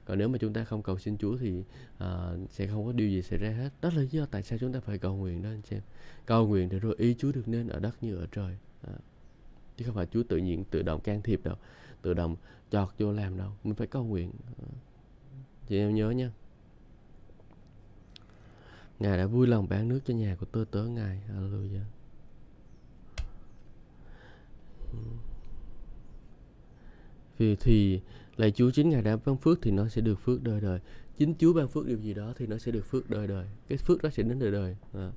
[0.05, 1.65] còn nếu mà chúng ta không cầu xin Chúa thì
[1.99, 4.59] à, sẽ không có điều gì xảy ra hết đó là lý do tại sao
[4.59, 5.83] chúng ta phải cầu nguyện đó anh chị em
[6.27, 8.93] cầu nguyện để rồi ý Chúa được nên ở đất như ở trời à.
[9.77, 11.57] chứ không phải Chúa tự nhiên tự động can thiệp đâu
[12.03, 12.37] tự động
[12.71, 14.69] chọt vô làm đâu mình phải cầu nguyện à.
[15.69, 16.31] chị em nhớ nha
[18.99, 21.21] Ngài đã vui lòng bán nước cho nhà của tôi tớ Ngài.
[21.35, 21.85] Hallelujah.
[27.39, 28.01] Vì thì
[28.37, 30.81] lạy Chúa chính Ngài đã ban phước thì nó sẽ được phước đời đời.
[31.19, 33.47] Chính Chúa ban phước điều gì đó thì nó sẽ được phước đời đời.
[33.69, 34.77] Cái phước đó sẽ đến đời đời.
[34.95, 35.13] À.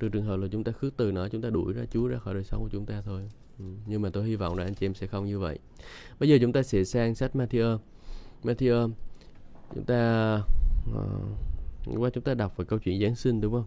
[0.00, 2.18] trừ trường hợp là chúng ta khước từ nó chúng ta đuổi ra Chúa ra
[2.18, 3.30] khỏi đời sống của chúng ta thôi.
[3.58, 3.64] Ừ.
[3.86, 5.58] nhưng mà tôi hy vọng là anh chị em sẽ không như vậy.
[6.20, 7.78] Bây giờ chúng ta sẽ sang sách Matthew.
[8.42, 8.90] Matthew
[9.74, 10.34] chúng ta
[10.90, 11.53] uh,
[11.86, 13.66] qua chúng ta đọc về câu chuyện Giáng sinh đúng không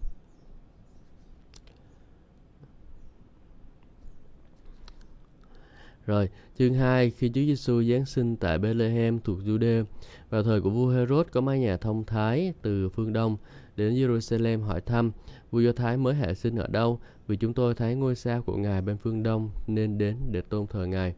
[6.08, 6.28] Rồi,
[6.58, 9.84] chương 2, khi Chúa Giêsu giáng sinh tại Bethlehem thuộc Jude,
[10.30, 13.36] vào thời của vua Herod có mấy nhà thông thái từ phương Đông
[13.76, 15.12] đến Jerusalem hỏi thăm,
[15.50, 18.56] vua Do Thái mới hạ sinh ở đâu, vì chúng tôi thấy ngôi sao của
[18.56, 21.14] Ngài bên phương Đông nên đến để tôn thờ Ngài.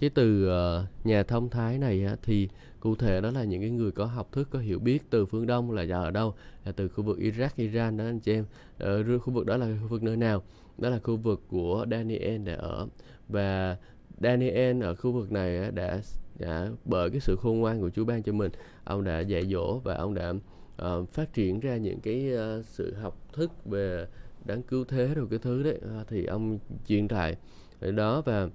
[0.00, 2.48] Cái từ ờ, nhà thông thái này thì
[2.80, 5.46] cụ thể đó là những cái người có học thức, có hiểu biết từ phương
[5.46, 6.34] Đông là ở đâu,
[6.64, 8.44] là từ khu vực Iraq, Iran đó anh chị em.
[8.78, 10.42] Ờ, ở khu vực đó là khu vực nơi nào?
[10.78, 12.86] Đó là khu vực của Daniel để ở.
[13.28, 13.76] Và
[14.20, 16.00] Daniel ở khu vực này đã,
[16.38, 18.52] đã bởi cái sự khôn ngoan của Chúa ban cho mình.
[18.84, 22.94] Ông đã dạy dỗ và ông đã uh, phát triển ra những cái uh, sự
[22.94, 24.06] học thức về
[24.44, 25.80] đáng cứu thế rồi cái thứ đấy.
[26.00, 27.36] Uh, thì ông truyền tải
[27.80, 28.48] đó và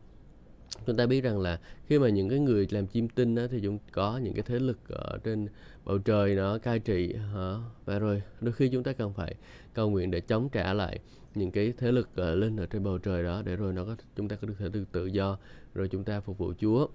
[0.85, 3.59] chúng ta biết rằng là khi mà những cái người làm chim tinh đó, thì
[3.63, 5.47] chúng có những cái thế lực ở trên
[5.85, 7.55] bầu trời nó cai trị hả?
[7.85, 9.35] Và rồi đôi khi chúng ta cần phải
[9.73, 10.99] cầu nguyện để chống trả lại
[11.35, 13.95] những cái thế lực uh, lên ở trên bầu trời đó để rồi nó có
[14.15, 15.37] chúng ta có thể được tự do
[15.73, 16.87] rồi chúng ta phục vụ Chúa.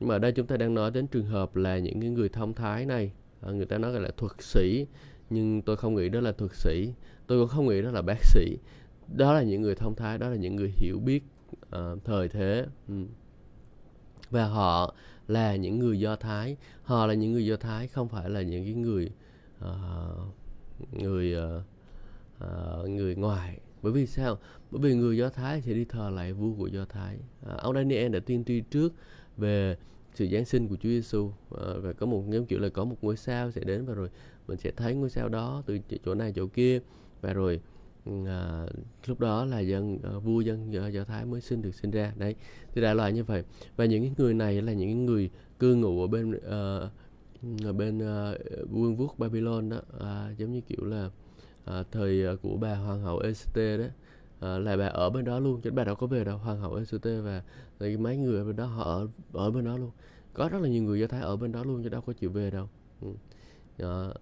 [0.00, 2.28] Nhưng mà ở đây chúng ta đang nói đến trường hợp là những cái người
[2.28, 3.12] thông thái này
[3.48, 4.86] uh, người ta nói là thuật sĩ
[5.30, 6.92] nhưng tôi không nghĩ đó là thuật sĩ.
[7.26, 8.56] Tôi cũng không nghĩ đó là bác sĩ.
[9.16, 11.22] Đó là những người thông thái đó là những người hiểu biết
[11.76, 12.66] uh, thời thế.
[12.88, 13.06] Um.
[14.30, 14.94] và họ
[15.28, 16.56] là những người do thái.
[16.82, 19.10] Họ là những người do thái không phải là những cái người
[19.64, 20.34] uh,
[20.92, 21.62] người uh,
[22.44, 23.60] uh, người ngoài.
[23.82, 24.38] Bởi vì sao?
[24.70, 27.18] Bởi vì người do thái sẽ đi thờ lại vua của do thái.
[27.46, 28.92] À, ông daniel đã tiên tri trước
[29.36, 29.76] về
[30.14, 32.96] sự giáng sinh của Chúa Giêsu à, và có một nhóm kiểu là có một
[33.02, 34.08] ngôi sao sẽ đến và rồi
[34.48, 36.80] mình sẽ thấy ngôi sao đó từ chỗ này chỗ kia.
[37.20, 37.60] Và rồi
[38.26, 38.66] à,
[39.06, 42.12] lúc đó là dân à, vua dân do, do thái mới sinh được sinh ra.
[42.16, 42.34] Đấy
[42.74, 43.44] thì đại loại như vậy.
[43.76, 46.90] Và những người này là những người cư ngụ ở bên à,
[47.64, 48.32] ở bên à,
[48.70, 49.80] vương quốc Babylon đó.
[50.00, 51.10] À, giống như kiểu là
[51.64, 53.90] à, thời của bà hoàng hậu Esther đấy
[54.40, 56.38] à, là bà ở bên đó luôn chứ bà đâu có về đâu.
[56.38, 57.42] Hoàng hậu Esther và
[57.80, 59.90] thì mấy người ở bên đó họ ở ở bên đó luôn.
[60.34, 62.30] Có rất là nhiều người do thái ở bên đó luôn chứ đâu có chịu
[62.30, 62.68] về đâu.
[63.00, 63.08] Ừ.
[63.78, 64.12] à,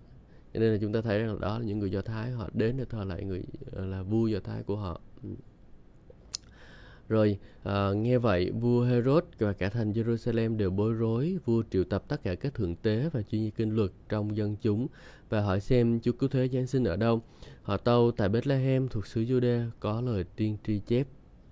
[0.57, 2.77] cho nên là chúng ta thấy rằng đó là những người do thái họ đến
[2.77, 3.43] để thờ lại người
[3.73, 5.01] ờ, là vua do thái của họ.
[5.23, 5.29] Ừ.
[7.09, 11.39] Rồi à, nghe vậy vua Herod và cả thành Jerusalem đều bối rối.
[11.45, 14.57] Vua triệu tập tất cả các thượng tế và chuyên gia kinh luật trong dân
[14.63, 14.87] chúng
[15.29, 17.23] và hỏi xem Chúa cứu thế Giáng sinh ở đâu.
[17.63, 21.07] Họ tâu tại Bethlehem thuộc xứ Jude có lời tiên tri chép.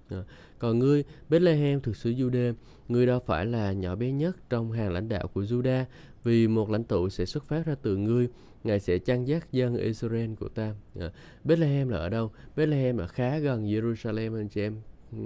[0.08, 0.24] À,
[0.58, 2.54] còn ngươi Bethlehem thuộc xứ Jude,
[2.88, 5.84] ngươi đâu phải là nhỏ bé nhất trong hàng lãnh đạo của Juda,
[6.22, 8.28] vì một lãnh tụ sẽ xuất phát ra từ ngươi,
[8.64, 10.74] ngài sẽ chăn dắt dân Israel của ta.
[11.00, 11.10] À,
[11.44, 12.30] Bethlehem là ở đâu?
[12.56, 14.80] Bethlehem là khá gần Jerusalem anh chị em.
[15.12, 15.18] Ừ.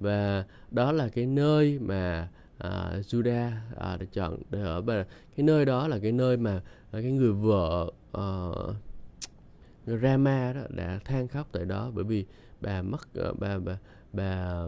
[0.00, 4.80] Và đó là cái nơi mà à, Judah à, đã chọn để ở.
[4.80, 5.04] Và
[5.36, 8.76] cái nơi đó là cái nơi mà à, cái người vợ uh,
[10.02, 12.24] Rama đó đã than khóc tại đó bởi vì
[12.60, 13.78] bà mất ờ, bà bà
[14.12, 14.64] bà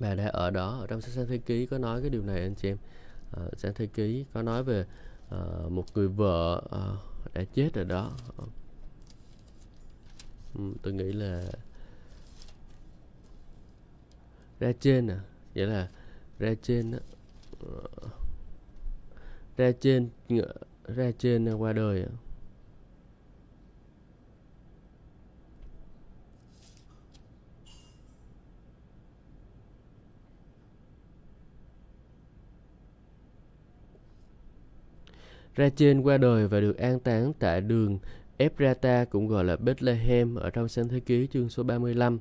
[0.00, 0.78] bà đã ở đó.
[0.80, 2.76] Ở trong sách sáng thế ký có nói cái điều này anh chị em.
[3.30, 4.84] Ờ, à, sáng thế ký có nói về
[5.30, 6.84] à, một người vợ à,
[7.34, 8.12] đã chết ở đó.
[8.36, 8.44] Ờ.
[10.54, 11.44] Ừ, tôi nghĩ là
[14.60, 15.20] ra trên à.
[15.54, 15.88] Vậy là
[16.38, 16.98] ra trên á.
[19.56, 20.08] Ra trên
[20.86, 22.12] ra trên qua đời à.
[35.54, 37.98] Ra trên qua đời và được an táng tại đường
[38.36, 42.18] Ephrata cũng gọi là Bethlehem ở trong Sáng Thế Ký chương số 35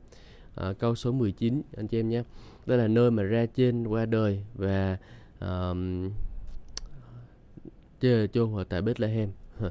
[0.56, 2.24] à, câu số 19 anh chị em nhé.
[2.65, 4.98] Đây là nơi mà ra trên qua đời và
[5.39, 6.12] um,
[8.34, 9.30] chôn ở tại Bethlehem.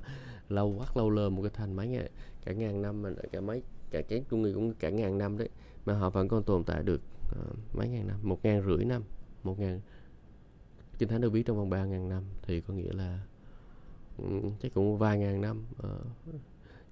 [0.49, 2.11] Lâu quá lâu lơ một cái thành mấy ngày
[2.45, 5.49] cả ngàn năm mà cả mấy cả cái tôi người cũng cả ngàn năm đấy
[5.85, 7.01] mà họ vẫn còn tồn tại được
[7.41, 9.03] uh, mấy ngàn năm một ngàn rưỡi năm
[9.43, 9.81] một ngàn
[10.99, 13.21] kinh thánh được viết trong vòng ba ngàn năm thì có nghĩa là
[14.19, 14.25] Ừ,
[14.63, 15.99] chắc cũng vài ngàn năm ờ.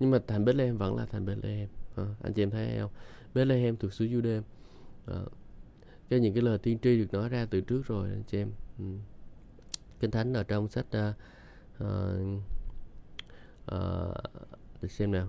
[0.00, 2.90] nhưng mà thành Bethlehem vẫn là thành Bethlehem ờ, anh chị em thấy không?
[3.34, 4.44] Bethlehem thuộc xứ Judea uh,
[5.06, 5.26] ờ.
[6.08, 8.50] cái những cái lời tiên tri được nói ra từ trước rồi anh chị em.
[8.78, 8.84] Ừ.
[10.00, 11.14] Kinh thánh ở trong sách uh,
[11.84, 12.42] uh,
[13.74, 14.14] uh,
[14.82, 15.28] để xem nào.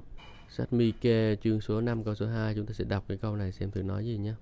[0.49, 3.51] Sách Mike chương số 5 câu số 2 chúng ta sẽ đọc cái câu này
[3.51, 4.33] xem thử nói gì nhé.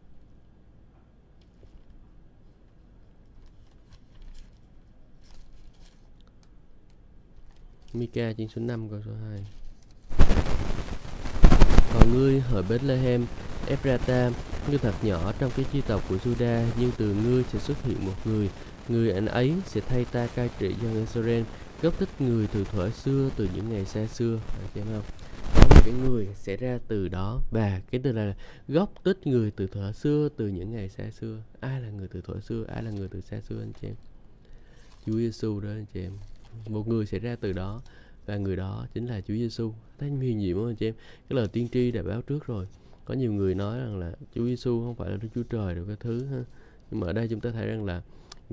[7.93, 9.43] Mika chương số 5 câu số 2
[11.93, 13.25] Còn ngươi hỏi Bethlehem,
[13.67, 14.31] Ephrata,
[14.69, 18.05] ngươi thật nhỏ trong cái chi tộc của Juda, nhưng từ ngươi sẽ xuất hiện
[18.05, 18.49] một người,
[18.89, 21.43] người anh ấy sẽ thay ta cai trị dân Israel,
[21.81, 24.39] gốc tích người từ thuở xưa, từ những ngày xa xưa.
[24.73, 25.03] phải không?
[25.55, 28.35] Có một cái người sẽ ra từ đó và cái từ là
[28.67, 31.37] gốc tích người từ thuở xưa, từ những ngày xa xưa.
[31.59, 33.95] Ai là người từ thuở xưa, ai là người từ xa xưa anh chị em?
[35.05, 36.11] Chúa Giêsu đó anh chị em
[36.67, 37.81] một người sẽ ra từ đó
[38.25, 39.73] và người đó chính là Chúa Giêsu.
[39.97, 40.93] Thấy huyền diệu không anh chị em?
[41.29, 42.67] Cái lời tiên tri đã báo trước rồi.
[43.05, 45.85] Có nhiều người nói rằng là Chúa Giêsu không phải là Đức Chúa Trời được
[45.87, 46.43] cái thứ ha.
[46.91, 48.01] Nhưng mà ở đây chúng ta thấy rằng là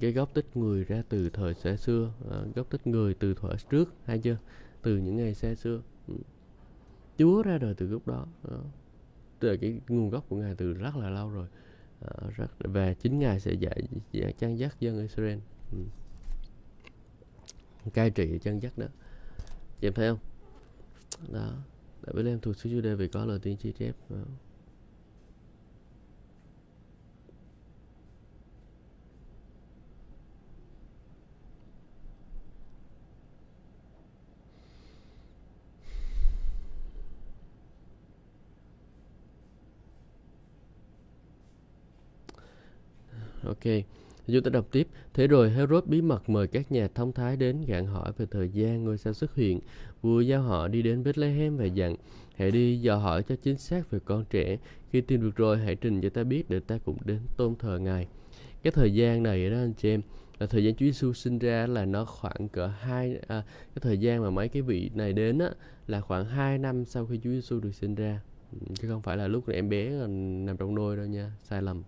[0.01, 3.53] cái gốc tích người ra từ thời xa xưa, à, gốc tích người từ thuở
[3.71, 4.37] trước, hay chưa?
[4.83, 5.81] Từ những ngày xa xưa.
[6.09, 6.15] Ừ.
[7.19, 8.27] Chúa ra đời từ lúc đó.
[8.49, 8.61] Uh,
[9.39, 11.47] từ cái nguồn gốc của ngài từ rất là lâu rồi.
[12.01, 15.39] À, rất và chính ngài sẽ dạy, dạy trang dắt dân Israel.
[15.73, 15.79] Ừ
[17.91, 18.87] cai trị chân chất đó
[19.81, 20.19] chị em thấy không?
[21.33, 21.53] Đó.
[22.03, 23.95] Tại với em thuộc xứ Jude vì có lời tiên tri chép.
[24.09, 24.17] Đó.
[43.47, 43.65] ok
[44.33, 44.89] chúng ta đọc tiếp.
[45.15, 48.49] Thế rồi Herod bí mật mời các nhà thông thái đến gạn hỏi về thời
[48.49, 49.61] gian ngôi sao xuất hiện.
[50.03, 51.97] Vua giao họ đi đến Bethlehem và dặn
[52.37, 54.59] hãy đi dò hỏi cho chính xác về con trẻ.
[54.91, 57.79] Khi tìm được rồi hãy trình cho ta biết để ta cũng đến tôn thờ
[57.79, 58.07] ngài.
[58.63, 60.01] Cái thời gian này đó anh chị em
[60.39, 63.99] là thời gian Chúa Giêsu sinh ra là nó khoảng cỡ hai à, cái thời
[63.99, 65.51] gian mà mấy cái vị này đến á,
[65.87, 68.21] là khoảng 2 năm sau khi Chúa Giêsu được sinh ra
[68.75, 69.91] chứ không phải là lúc em bé
[70.47, 71.83] nằm trong nôi đâu nha sai lầm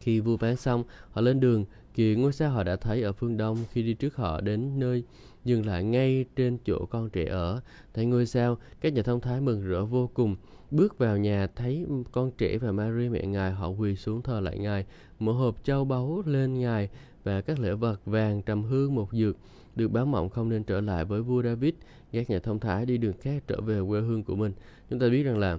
[0.00, 3.36] khi vua phán xong, họ lên đường, kìa ngôi sao họ đã thấy ở phương
[3.36, 5.04] đông khi đi trước họ đến nơi
[5.44, 7.60] dừng lại ngay trên chỗ con trẻ ở.
[7.94, 10.36] Thấy ngôi sao, các nhà thông thái mừng rỡ vô cùng.
[10.70, 14.58] Bước vào nhà thấy con trẻ và Mary mẹ ngài họ quỳ xuống thờ lại
[14.58, 14.86] ngài,
[15.18, 16.88] mở hộp châu báu lên ngài
[17.24, 19.36] và các lễ vật vàng trầm hương một dược
[19.76, 21.74] được báo mộng không nên trở lại với vua David.
[22.12, 24.52] Các nhà thông thái đi đường khác trở về quê hương của mình.
[24.90, 25.58] Chúng ta biết rằng là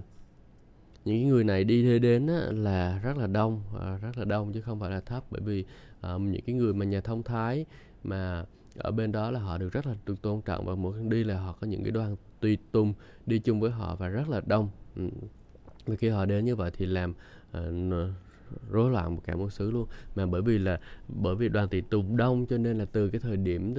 [1.04, 4.80] những người này đi đến là rất là đông à, rất là đông chứ không
[4.80, 5.24] phải là thấp.
[5.30, 5.64] Bởi vì
[6.00, 7.66] à, những cái người mà nhà thông thái
[8.04, 8.44] mà
[8.76, 11.40] ở bên đó là họ được rất là được tôn trọng và mỗi đi là
[11.40, 12.94] họ có những cái đoàn tùy tùng
[13.26, 14.68] đi chung với họ và rất là đông.
[14.96, 15.08] Ừ.
[15.86, 17.14] Và khi họ đến như vậy thì làm
[17.52, 17.60] à,
[18.70, 19.86] rối loạn cả một xứ luôn.
[20.16, 23.20] Mà bởi vì là, bởi vì đoàn tùy tùng đông cho nên là từ cái
[23.20, 23.74] thời điểm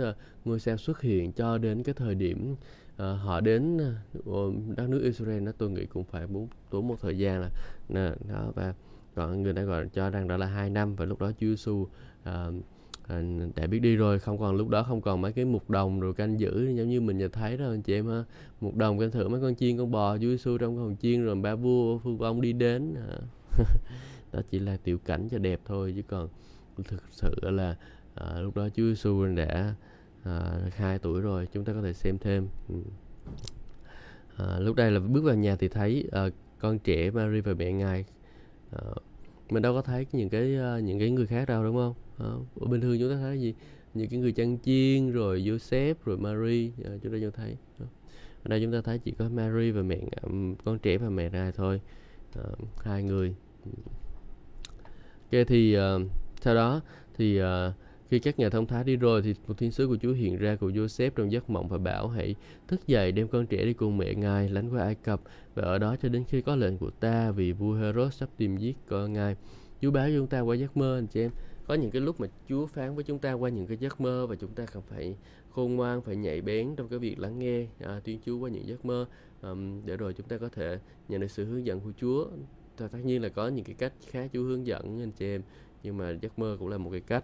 [0.46, 2.56] ngôi sao xuất hiện cho đến cái thời điểm
[2.98, 6.96] à, họ đến ờ, đất nước Israel nó tôi nghĩ cũng phải muốn tốn một
[7.02, 7.50] thời gian là
[7.90, 8.74] nè, đó và
[9.16, 11.72] còn người ta gọi cho rằng đó là hai năm và lúc đó Chúa Giêsu
[11.72, 11.90] uh,
[13.08, 13.24] ờ,
[13.56, 16.14] đã biết đi rồi không còn lúc đó không còn mấy cái mục đồng rồi
[16.14, 18.24] canh giữ giống như mình nhìn thấy đó anh chị em ha.
[18.62, 21.36] Mục đồng canh thử mấy con chiên con bò Chúa Giêsu trong con chiên rồi
[21.36, 22.96] ba vua phương vong đi đến
[24.32, 26.30] đó chỉ là tiểu cảnh cho đẹp thôi chứ còn
[26.88, 27.76] thực sự là
[28.16, 29.76] à, lúc đó Chúa Giêsu đã
[30.24, 32.48] à, hai tuổi rồi chúng ta có thể xem thêm.
[34.38, 37.72] À, lúc đây là bước vào nhà thì thấy à, con trẻ Mary và mẹ
[37.72, 38.06] ngài
[38.72, 38.82] à,
[39.50, 41.94] mình đâu có thấy những cái những cái người khác đâu đúng không?
[42.18, 42.30] À,
[42.62, 43.54] ở bình thường chúng ta thấy gì?
[43.94, 47.58] Những cái người chăn chiên rồi Joseph rồi Mary à, chúng ta chưa thấy.
[48.44, 50.00] Ở đây chúng ta thấy chỉ có Mary và mẹ
[50.66, 51.82] con trẻ và mẹ ngài thôi.
[52.36, 52.44] À,
[52.78, 53.36] hai người.
[53.66, 53.72] Ừ.
[55.32, 56.02] Ok thì uh,
[56.42, 56.82] sau đó
[57.18, 57.46] thì uh,
[58.13, 60.56] khi các nhà thông thái đi rồi thì một thiên sứ của Chúa hiện ra
[60.56, 62.36] của Joseph trong giấc mộng và bảo hãy
[62.67, 65.21] thức dậy đem con trẻ đi cùng mẹ ngài lánh qua Ai Cập
[65.56, 68.58] và ở đó cho đến khi có lệnh của ta vì vua Herod sắp tìm
[68.58, 69.36] giết con ngài.
[69.82, 71.32] Chúa báo cho chúng ta qua giấc mơ anh chị em.
[71.67, 74.28] Có những cái lúc mà Chúa phán với chúng ta qua những cái giấc mơ
[74.28, 75.15] và chúng ta cần phải
[75.49, 78.67] khôn ngoan, phải nhạy bén trong cái việc lắng nghe à, tuyên Chúa qua những
[78.67, 79.06] giấc mơ
[79.41, 82.28] um, để rồi chúng ta có thể nhận được sự hướng dẫn của Chúa.
[82.78, 85.41] Tất nhiên là có những cái cách khác Chúa hướng dẫn anh chị em
[85.84, 87.23] nhưng mà giấc mơ cũng là một cái cách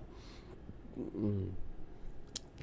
[1.13, 1.29] Ừ.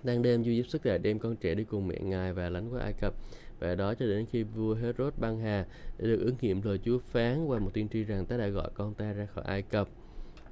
[0.03, 2.72] đang đêm du giúp sức để đem con trẻ đi cùng mẹ ngài và lánh
[2.72, 3.14] qua Ai Cập.
[3.61, 5.66] Và đó cho đến khi vua Herod băng hà
[5.99, 8.70] để được ứng nghiệm lời Chúa phán qua một tiên tri rằng ta đã gọi
[8.75, 9.88] con ta ra khỏi Ai Cập.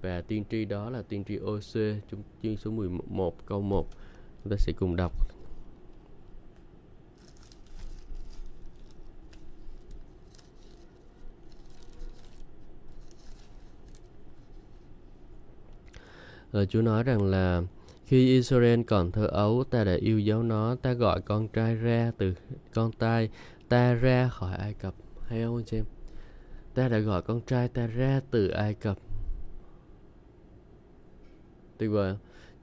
[0.02, 3.88] Và tiên tri đó là tiên tri OC chúng chương số 11 câu 1
[4.44, 5.33] chúng ta sẽ cùng đọc.
[16.54, 17.62] Lời Chúa nói rằng là
[18.04, 22.12] khi Israel còn thơ ấu, ta đã yêu dấu nó, ta gọi con trai ra
[22.18, 22.34] từ
[22.74, 23.30] con tai,
[23.68, 24.94] ta ra khỏi Ai Cập.
[25.26, 25.84] Hay không anh chị em?
[26.74, 28.98] Ta đã gọi con trai ta ra từ Ai Cập.
[31.78, 32.16] Tuyệt vời.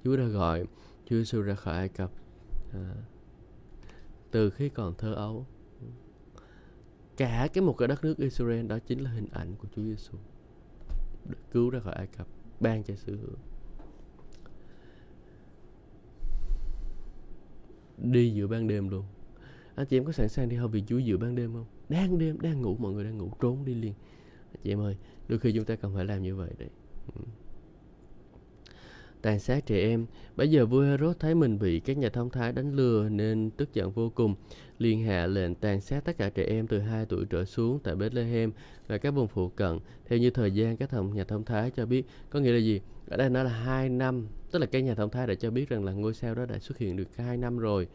[0.03, 0.65] Chúa đã gọi
[1.05, 2.11] Chúa Giêsu ra khỏi Ai Cập.
[2.73, 2.93] À,
[4.31, 5.45] từ khi còn thơ ấu.
[7.17, 10.17] Cả cái một cái đất nước Israel đó chính là hình ảnh của Chúa Giêsu.
[11.51, 12.27] Cứu ra khỏi Ai Cập,
[12.59, 13.39] ban cho sự hưởng.
[18.01, 19.05] Đi giữa ban đêm luôn.
[19.75, 21.65] Anh chị em có sẵn sàng đi học vị Chúa giữa ban đêm không?
[21.89, 23.93] Đang đêm, đang ngủ, mọi người đang ngủ trốn đi liền.
[24.53, 26.69] Anh chị em ơi, đôi khi chúng ta cần phải làm như vậy đấy.
[27.15, 27.21] Ừ
[29.21, 30.05] tàn sát trẻ em.
[30.35, 33.73] Bây giờ vua Herod thấy mình bị các nhà thông thái đánh lừa nên tức
[33.73, 34.35] giận vô cùng
[34.77, 37.95] liền hạ lệnh tàn sát tất cả trẻ em từ 2 tuổi trở xuống tại
[37.95, 38.51] Bethlehem
[38.87, 39.79] và các vùng phụ cận.
[40.05, 42.81] Theo như thời gian các thông nhà thông thái cho biết có nghĩa là gì?
[43.07, 45.69] Ở đây nó là hai năm tức là các nhà thông thái đã cho biết
[45.69, 47.87] rằng là ngôi sao đó đã xuất hiện được hai năm rồi.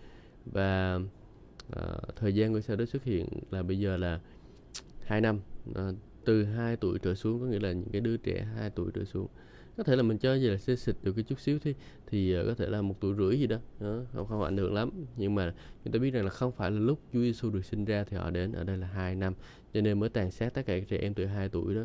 [0.47, 1.01] Và
[1.73, 4.21] uh, thời gian ngôi sao đó xuất hiện là bây giờ là
[5.05, 5.41] hai năm.
[5.71, 5.77] Uh,
[6.25, 9.05] từ 2 tuổi trở xuống có nghĩa là những cái đứa trẻ 2 tuổi trở
[9.05, 9.27] xuống
[9.77, 11.75] có thể là mình cho gì là xê xịt được cái chút xíu thì
[12.07, 14.75] thì uh, có thể là một tuổi rưỡi gì đó đó không không ảnh hưởng
[14.75, 14.91] lắm.
[15.17, 17.85] Nhưng mà chúng ta biết rằng là không phải là lúc Chúa Giêsu được sinh
[17.85, 19.35] ra thì họ đến ở đây là hai năm.
[19.75, 21.83] Cho nên mới tàn sát tất cả trẻ em từ 2 tuổi đó.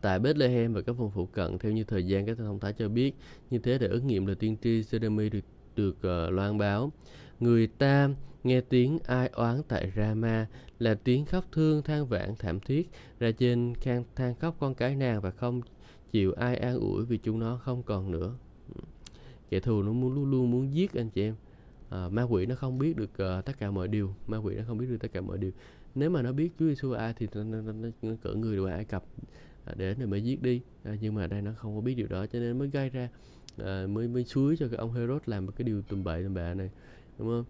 [0.00, 2.88] Tại Bethlehem và các vùng phụ cận theo như thời gian các thông thái cho
[2.88, 3.14] biết
[3.50, 5.40] như thế để ứng nghiệm lời tiên tri Jeremy được
[5.76, 6.92] được uh, loan báo.
[7.40, 8.10] Người ta
[8.46, 10.46] nghe tiếng ai oán tại Rama
[10.78, 14.96] là tiếng khóc thương than vãn thảm thiết ra trên khang than khóc con cái
[14.96, 15.60] nàng và không
[16.10, 18.34] chịu ai an ủi vì chúng nó không còn nữa.
[19.50, 21.34] Kẻ thù nó muốn luôn luôn muốn giết anh chị em.
[21.90, 24.14] À, ma quỷ nó không biết được uh, tất cả mọi điều.
[24.26, 25.50] Ma quỷ nó không biết được tất cả mọi điều.
[25.94, 28.74] Nếu mà nó biết Chúa Giêsu ai thì nó, nó, nó, nó cỡ người ngoài
[28.74, 29.04] Ai Cập
[29.64, 30.60] à, để rồi mới giết đi.
[30.84, 33.08] À, nhưng mà đây nó không có biết điều đó cho nên mới gây ra
[33.58, 36.34] à, mới mới suối cho cái ông Herod làm một cái điều tùm bậy tùm
[36.34, 36.70] bạ này
[37.18, 37.44] đúng không?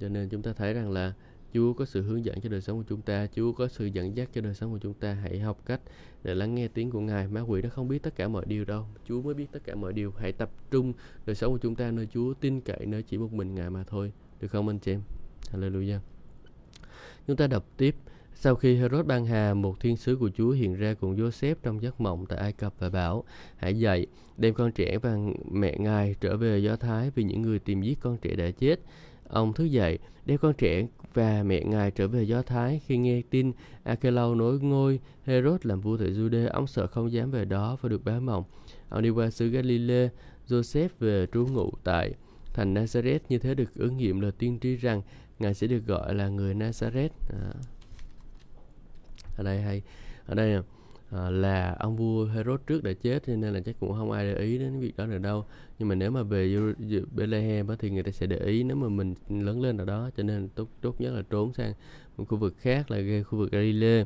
[0.00, 1.12] Cho nên chúng ta thấy rằng là
[1.54, 4.16] Chúa có sự hướng dẫn cho đời sống của chúng ta Chúa có sự dẫn
[4.16, 5.12] dắt cho đời sống của chúng ta.
[5.12, 5.80] Hãy học cách
[6.22, 7.28] để lắng nghe tiếng của Ngài.
[7.28, 8.86] Ma quỷ nó không biết tất cả mọi điều đâu.
[9.08, 10.12] Chúa mới biết tất cả mọi điều.
[10.18, 10.92] Hãy tập trung
[11.26, 13.84] đời sống của chúng ta nơi Chúa Tin cậy nơi chỉ một mình Ngài mà
[13.84, 14.12] thôi.
[14.40, 15.00] Được không anh chị em?
[15.52, 15.98] Hallelujah.
[17.26, 17.94] Chúng ta đọc tiếp.
[18.40, 21.82] Sau khi Herod ban hà, một thiên sứ của Chúa hiện ra cùng Joseph trong
[21.82, 23.24] giấc mộng tại Ai Cập và bảo,
[23.56, 24.06] hãy dậy,
[24.36, 25.16] đem con trẻ và
[25.50, 28.80] mẹ ngài trở về Do Thái vì những người tìm giết con trẻ đã chết.
[29.28, 33.22] Ông thức dậy, đem con trẻ và mẹ ngài trở về Do Thái khi nghe
[33.30, 37.76] tin Akelau nối ngôi Herod làm vua tại Jude, ông sợ không dám về đó
[37.80, 38.44] và được báo mộng.
[38.88, 40.08] Ông đi qua xứ Galilee,
[40.48, 42.14] Joseph về trú ngụ tại
[42.54, 45.02] thành Nazareth như thế được ứng nghiệm lời tiên tri rằng
[45.38, 47.08] ngài sẽ được gọi là người Nazareth.
[47.28, 47.52] À
[49.38, 49.82] ở đây hay
[50.26, 50.62] ở đây à,
[51.10, 54.24] Ờ, là ông vua Herod trước đã chết cho nên là chắc cũng không ai
[54.24, 55.44] để ý đến việc đó nữa đâu.
[55.78, 56.56] Nhưng mà nếu mà về
[57.16, 60.22] Bethlehem thì người ta sẽ để ý nếu mà mình lớn lên ở đó cho
[60.22, 61.74] nên tốt tốt nhất là trốn sang
[62.16, 64.04] một khu vực khác là khu vực Galilee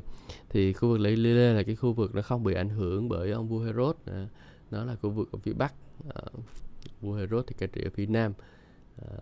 [0.49, 3.47] thì khu vực Galilee là cái khu vực nó không bị ảnh hưởng bởi ông
[3.47, 4.27] vua Herod à,
[4.71, 5.73] nó là khu vực ở phía bắc
[6.15, 6.21] à,
[7.01, 8.33] vua Herod thì cai trị ở phía nam.
[9.01, 9.17] À,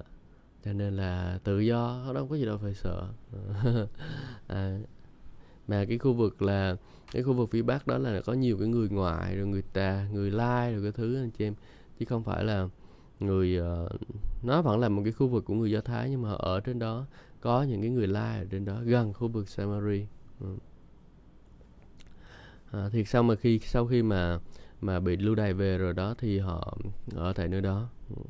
[0.65, 3.07] cho nên là tự do nó không có gì đâu phải sợ.
[4.47, 4.77] À,
[5.71, 6.75] mà cái khu vực là
[7.11, 10.07] cái khu vực phía bắc đó là có nhiều cái người ngoại rồi người ta
[10.13, 11.53] người lai rồi cái thứ anh chị em.
[11.99, 12.67] Chứ không phải là
[13.19, 13.91] người uh,
[14.43, 16.79] nó vẫn là một cái khu vực của người do thái nhưng mà ở trên
[16.79, 17.05] đó
[17.41, 20.05] có những cái người lai ở trên đó gần khu vực samari.
[20.39, 20.55] Ừ.
[22.71, 24.39] à, thì sau mà khi sau khi mà
[24.81, 26.77] mà bị lưu đày về rồi đó thì họ
[27.15, 27.89] ở tại nơi đó.
[28.09, 28.21] Ừ.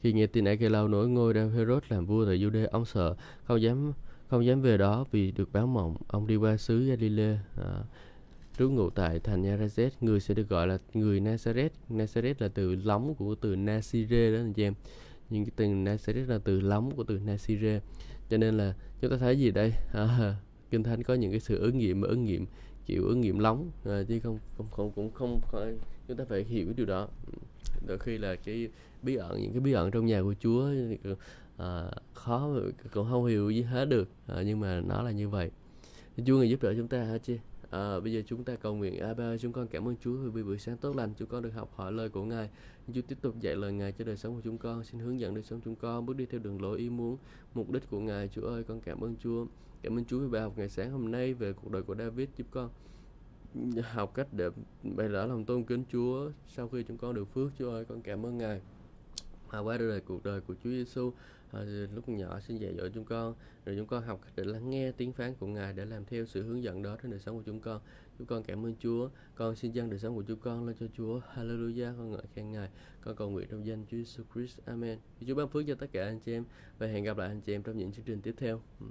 [0.00, 3.62] Khi nghe tin Arkelau nối ngôi ra Herod làm vua tại Jude ông sợ không
[3.62, 3.92] dám
[4.32, 5.96] không dám về đó vì được báo mộng.
[6.08, 7.84] Ông đi qua xứ Galilee à,
[8.58, 9.90] trú ngụ tại thành Nazareth.
[10.00, 11.68] Người sẽ được gọi là người Nazareth.
[11.90, 14.74] Nazareth là từ lóng của từ Nazire đó anh chị em.
[15.30, 17.80] Nhưng cái từ Nazareth là từ lóng của từ Nazire.
[18.30, 19.72] Cho nên là chúng ta thấy gì đây?
[19.92, 20.34] À,
[20.70, 22.46] kinh thánh có những cái sự ứng nghiệm mà ứng nghiệm
[22.86, 25.78] kiểu ứng nghiệm lóng à, chứ không không không cũng không, không
[26.08, 27.08] chúng ta phải hiểu điều đó.
[27.86, 28.68] Đôi khi là cái
[29.02, 30.70] bí ẩn những cái bí ẩn trong nhà của Chúa
[31.62, 32.48] à, khó
[32.92, 34.08] cũng không hiểu gì hết được.
[34.26, 35.50] À, nhưng mà nó là như vậy.
[36.26, 37.38] Chúa người giúp đỡ chúng ta hả chị?
[37.70, 40.42] À, bây giờ chúng ta cầu nguyện à, ba chúng con cảm ơn Chúa vì
[40.42, 41.14] buổi sáng tốt lành.
[41.18, 42.50] Chúng con được học hỏi lời của Ngài.
[42.94, 44.84] Chúa tiếp tục dạy lời Ngài cho đời sống của chúng con.
[44.84, 47.16] Xin hướng dẫn đời sống chúng con bước đi theo đường lối ý muốn
[47.54, 48.28] mục đích của Ngài.
[48.28, 49.46] Chúa ơi con cảm ơn Chúa.
[49.82, 52.28] Cảm ơn Chúa vì bài học ngày sáng hôm nay về cuộc đời của David.
[52.36, 52.70] Giúp con
[53.82, 54.50] học cách để
[54.82, 57.48] bày tỏ lòng tôn kính Chúa sau khi chúng con được phước.
[57.58, 58.60] Chúa ơi con cảm ơn Ngài.
[59.50, 61.12] Và qua đời cuộc đời của Chúa Giêsu
[61.52, 61.60] à,
[61.94, 63.34] lúc nhỏ xin dạy dỗ chúng con
[63.64, 66.26] rồi chúng con học cách để lắng nghe tiếng phán của Ngài để làm theo
[66.26, 67.80] sự hướng dẫn đó trong đời sống của chúng con.
[68.18, 69.08] Chúng con cảm ơn Chúa.
[69.34, 71.20] Con xin dâng đời sống của chúng con lên cho Chúa.
[71.34, 71.96] Hallelujah.
[71.96, 72.68] Con ngợi khen Ngài.
[73.00, 74.58] Con cầu nguyện trong danh Chúa Jesus Christ.
[74.64, 74.98] Amen.
[75.26, 76.44] Chúa ban phước cho tất cả anh chị em
[76.78, 78.62] và hẹn gặp lại anh chị em trong những chương trình tiếp theo.
[78.80, 78.86] Ừ.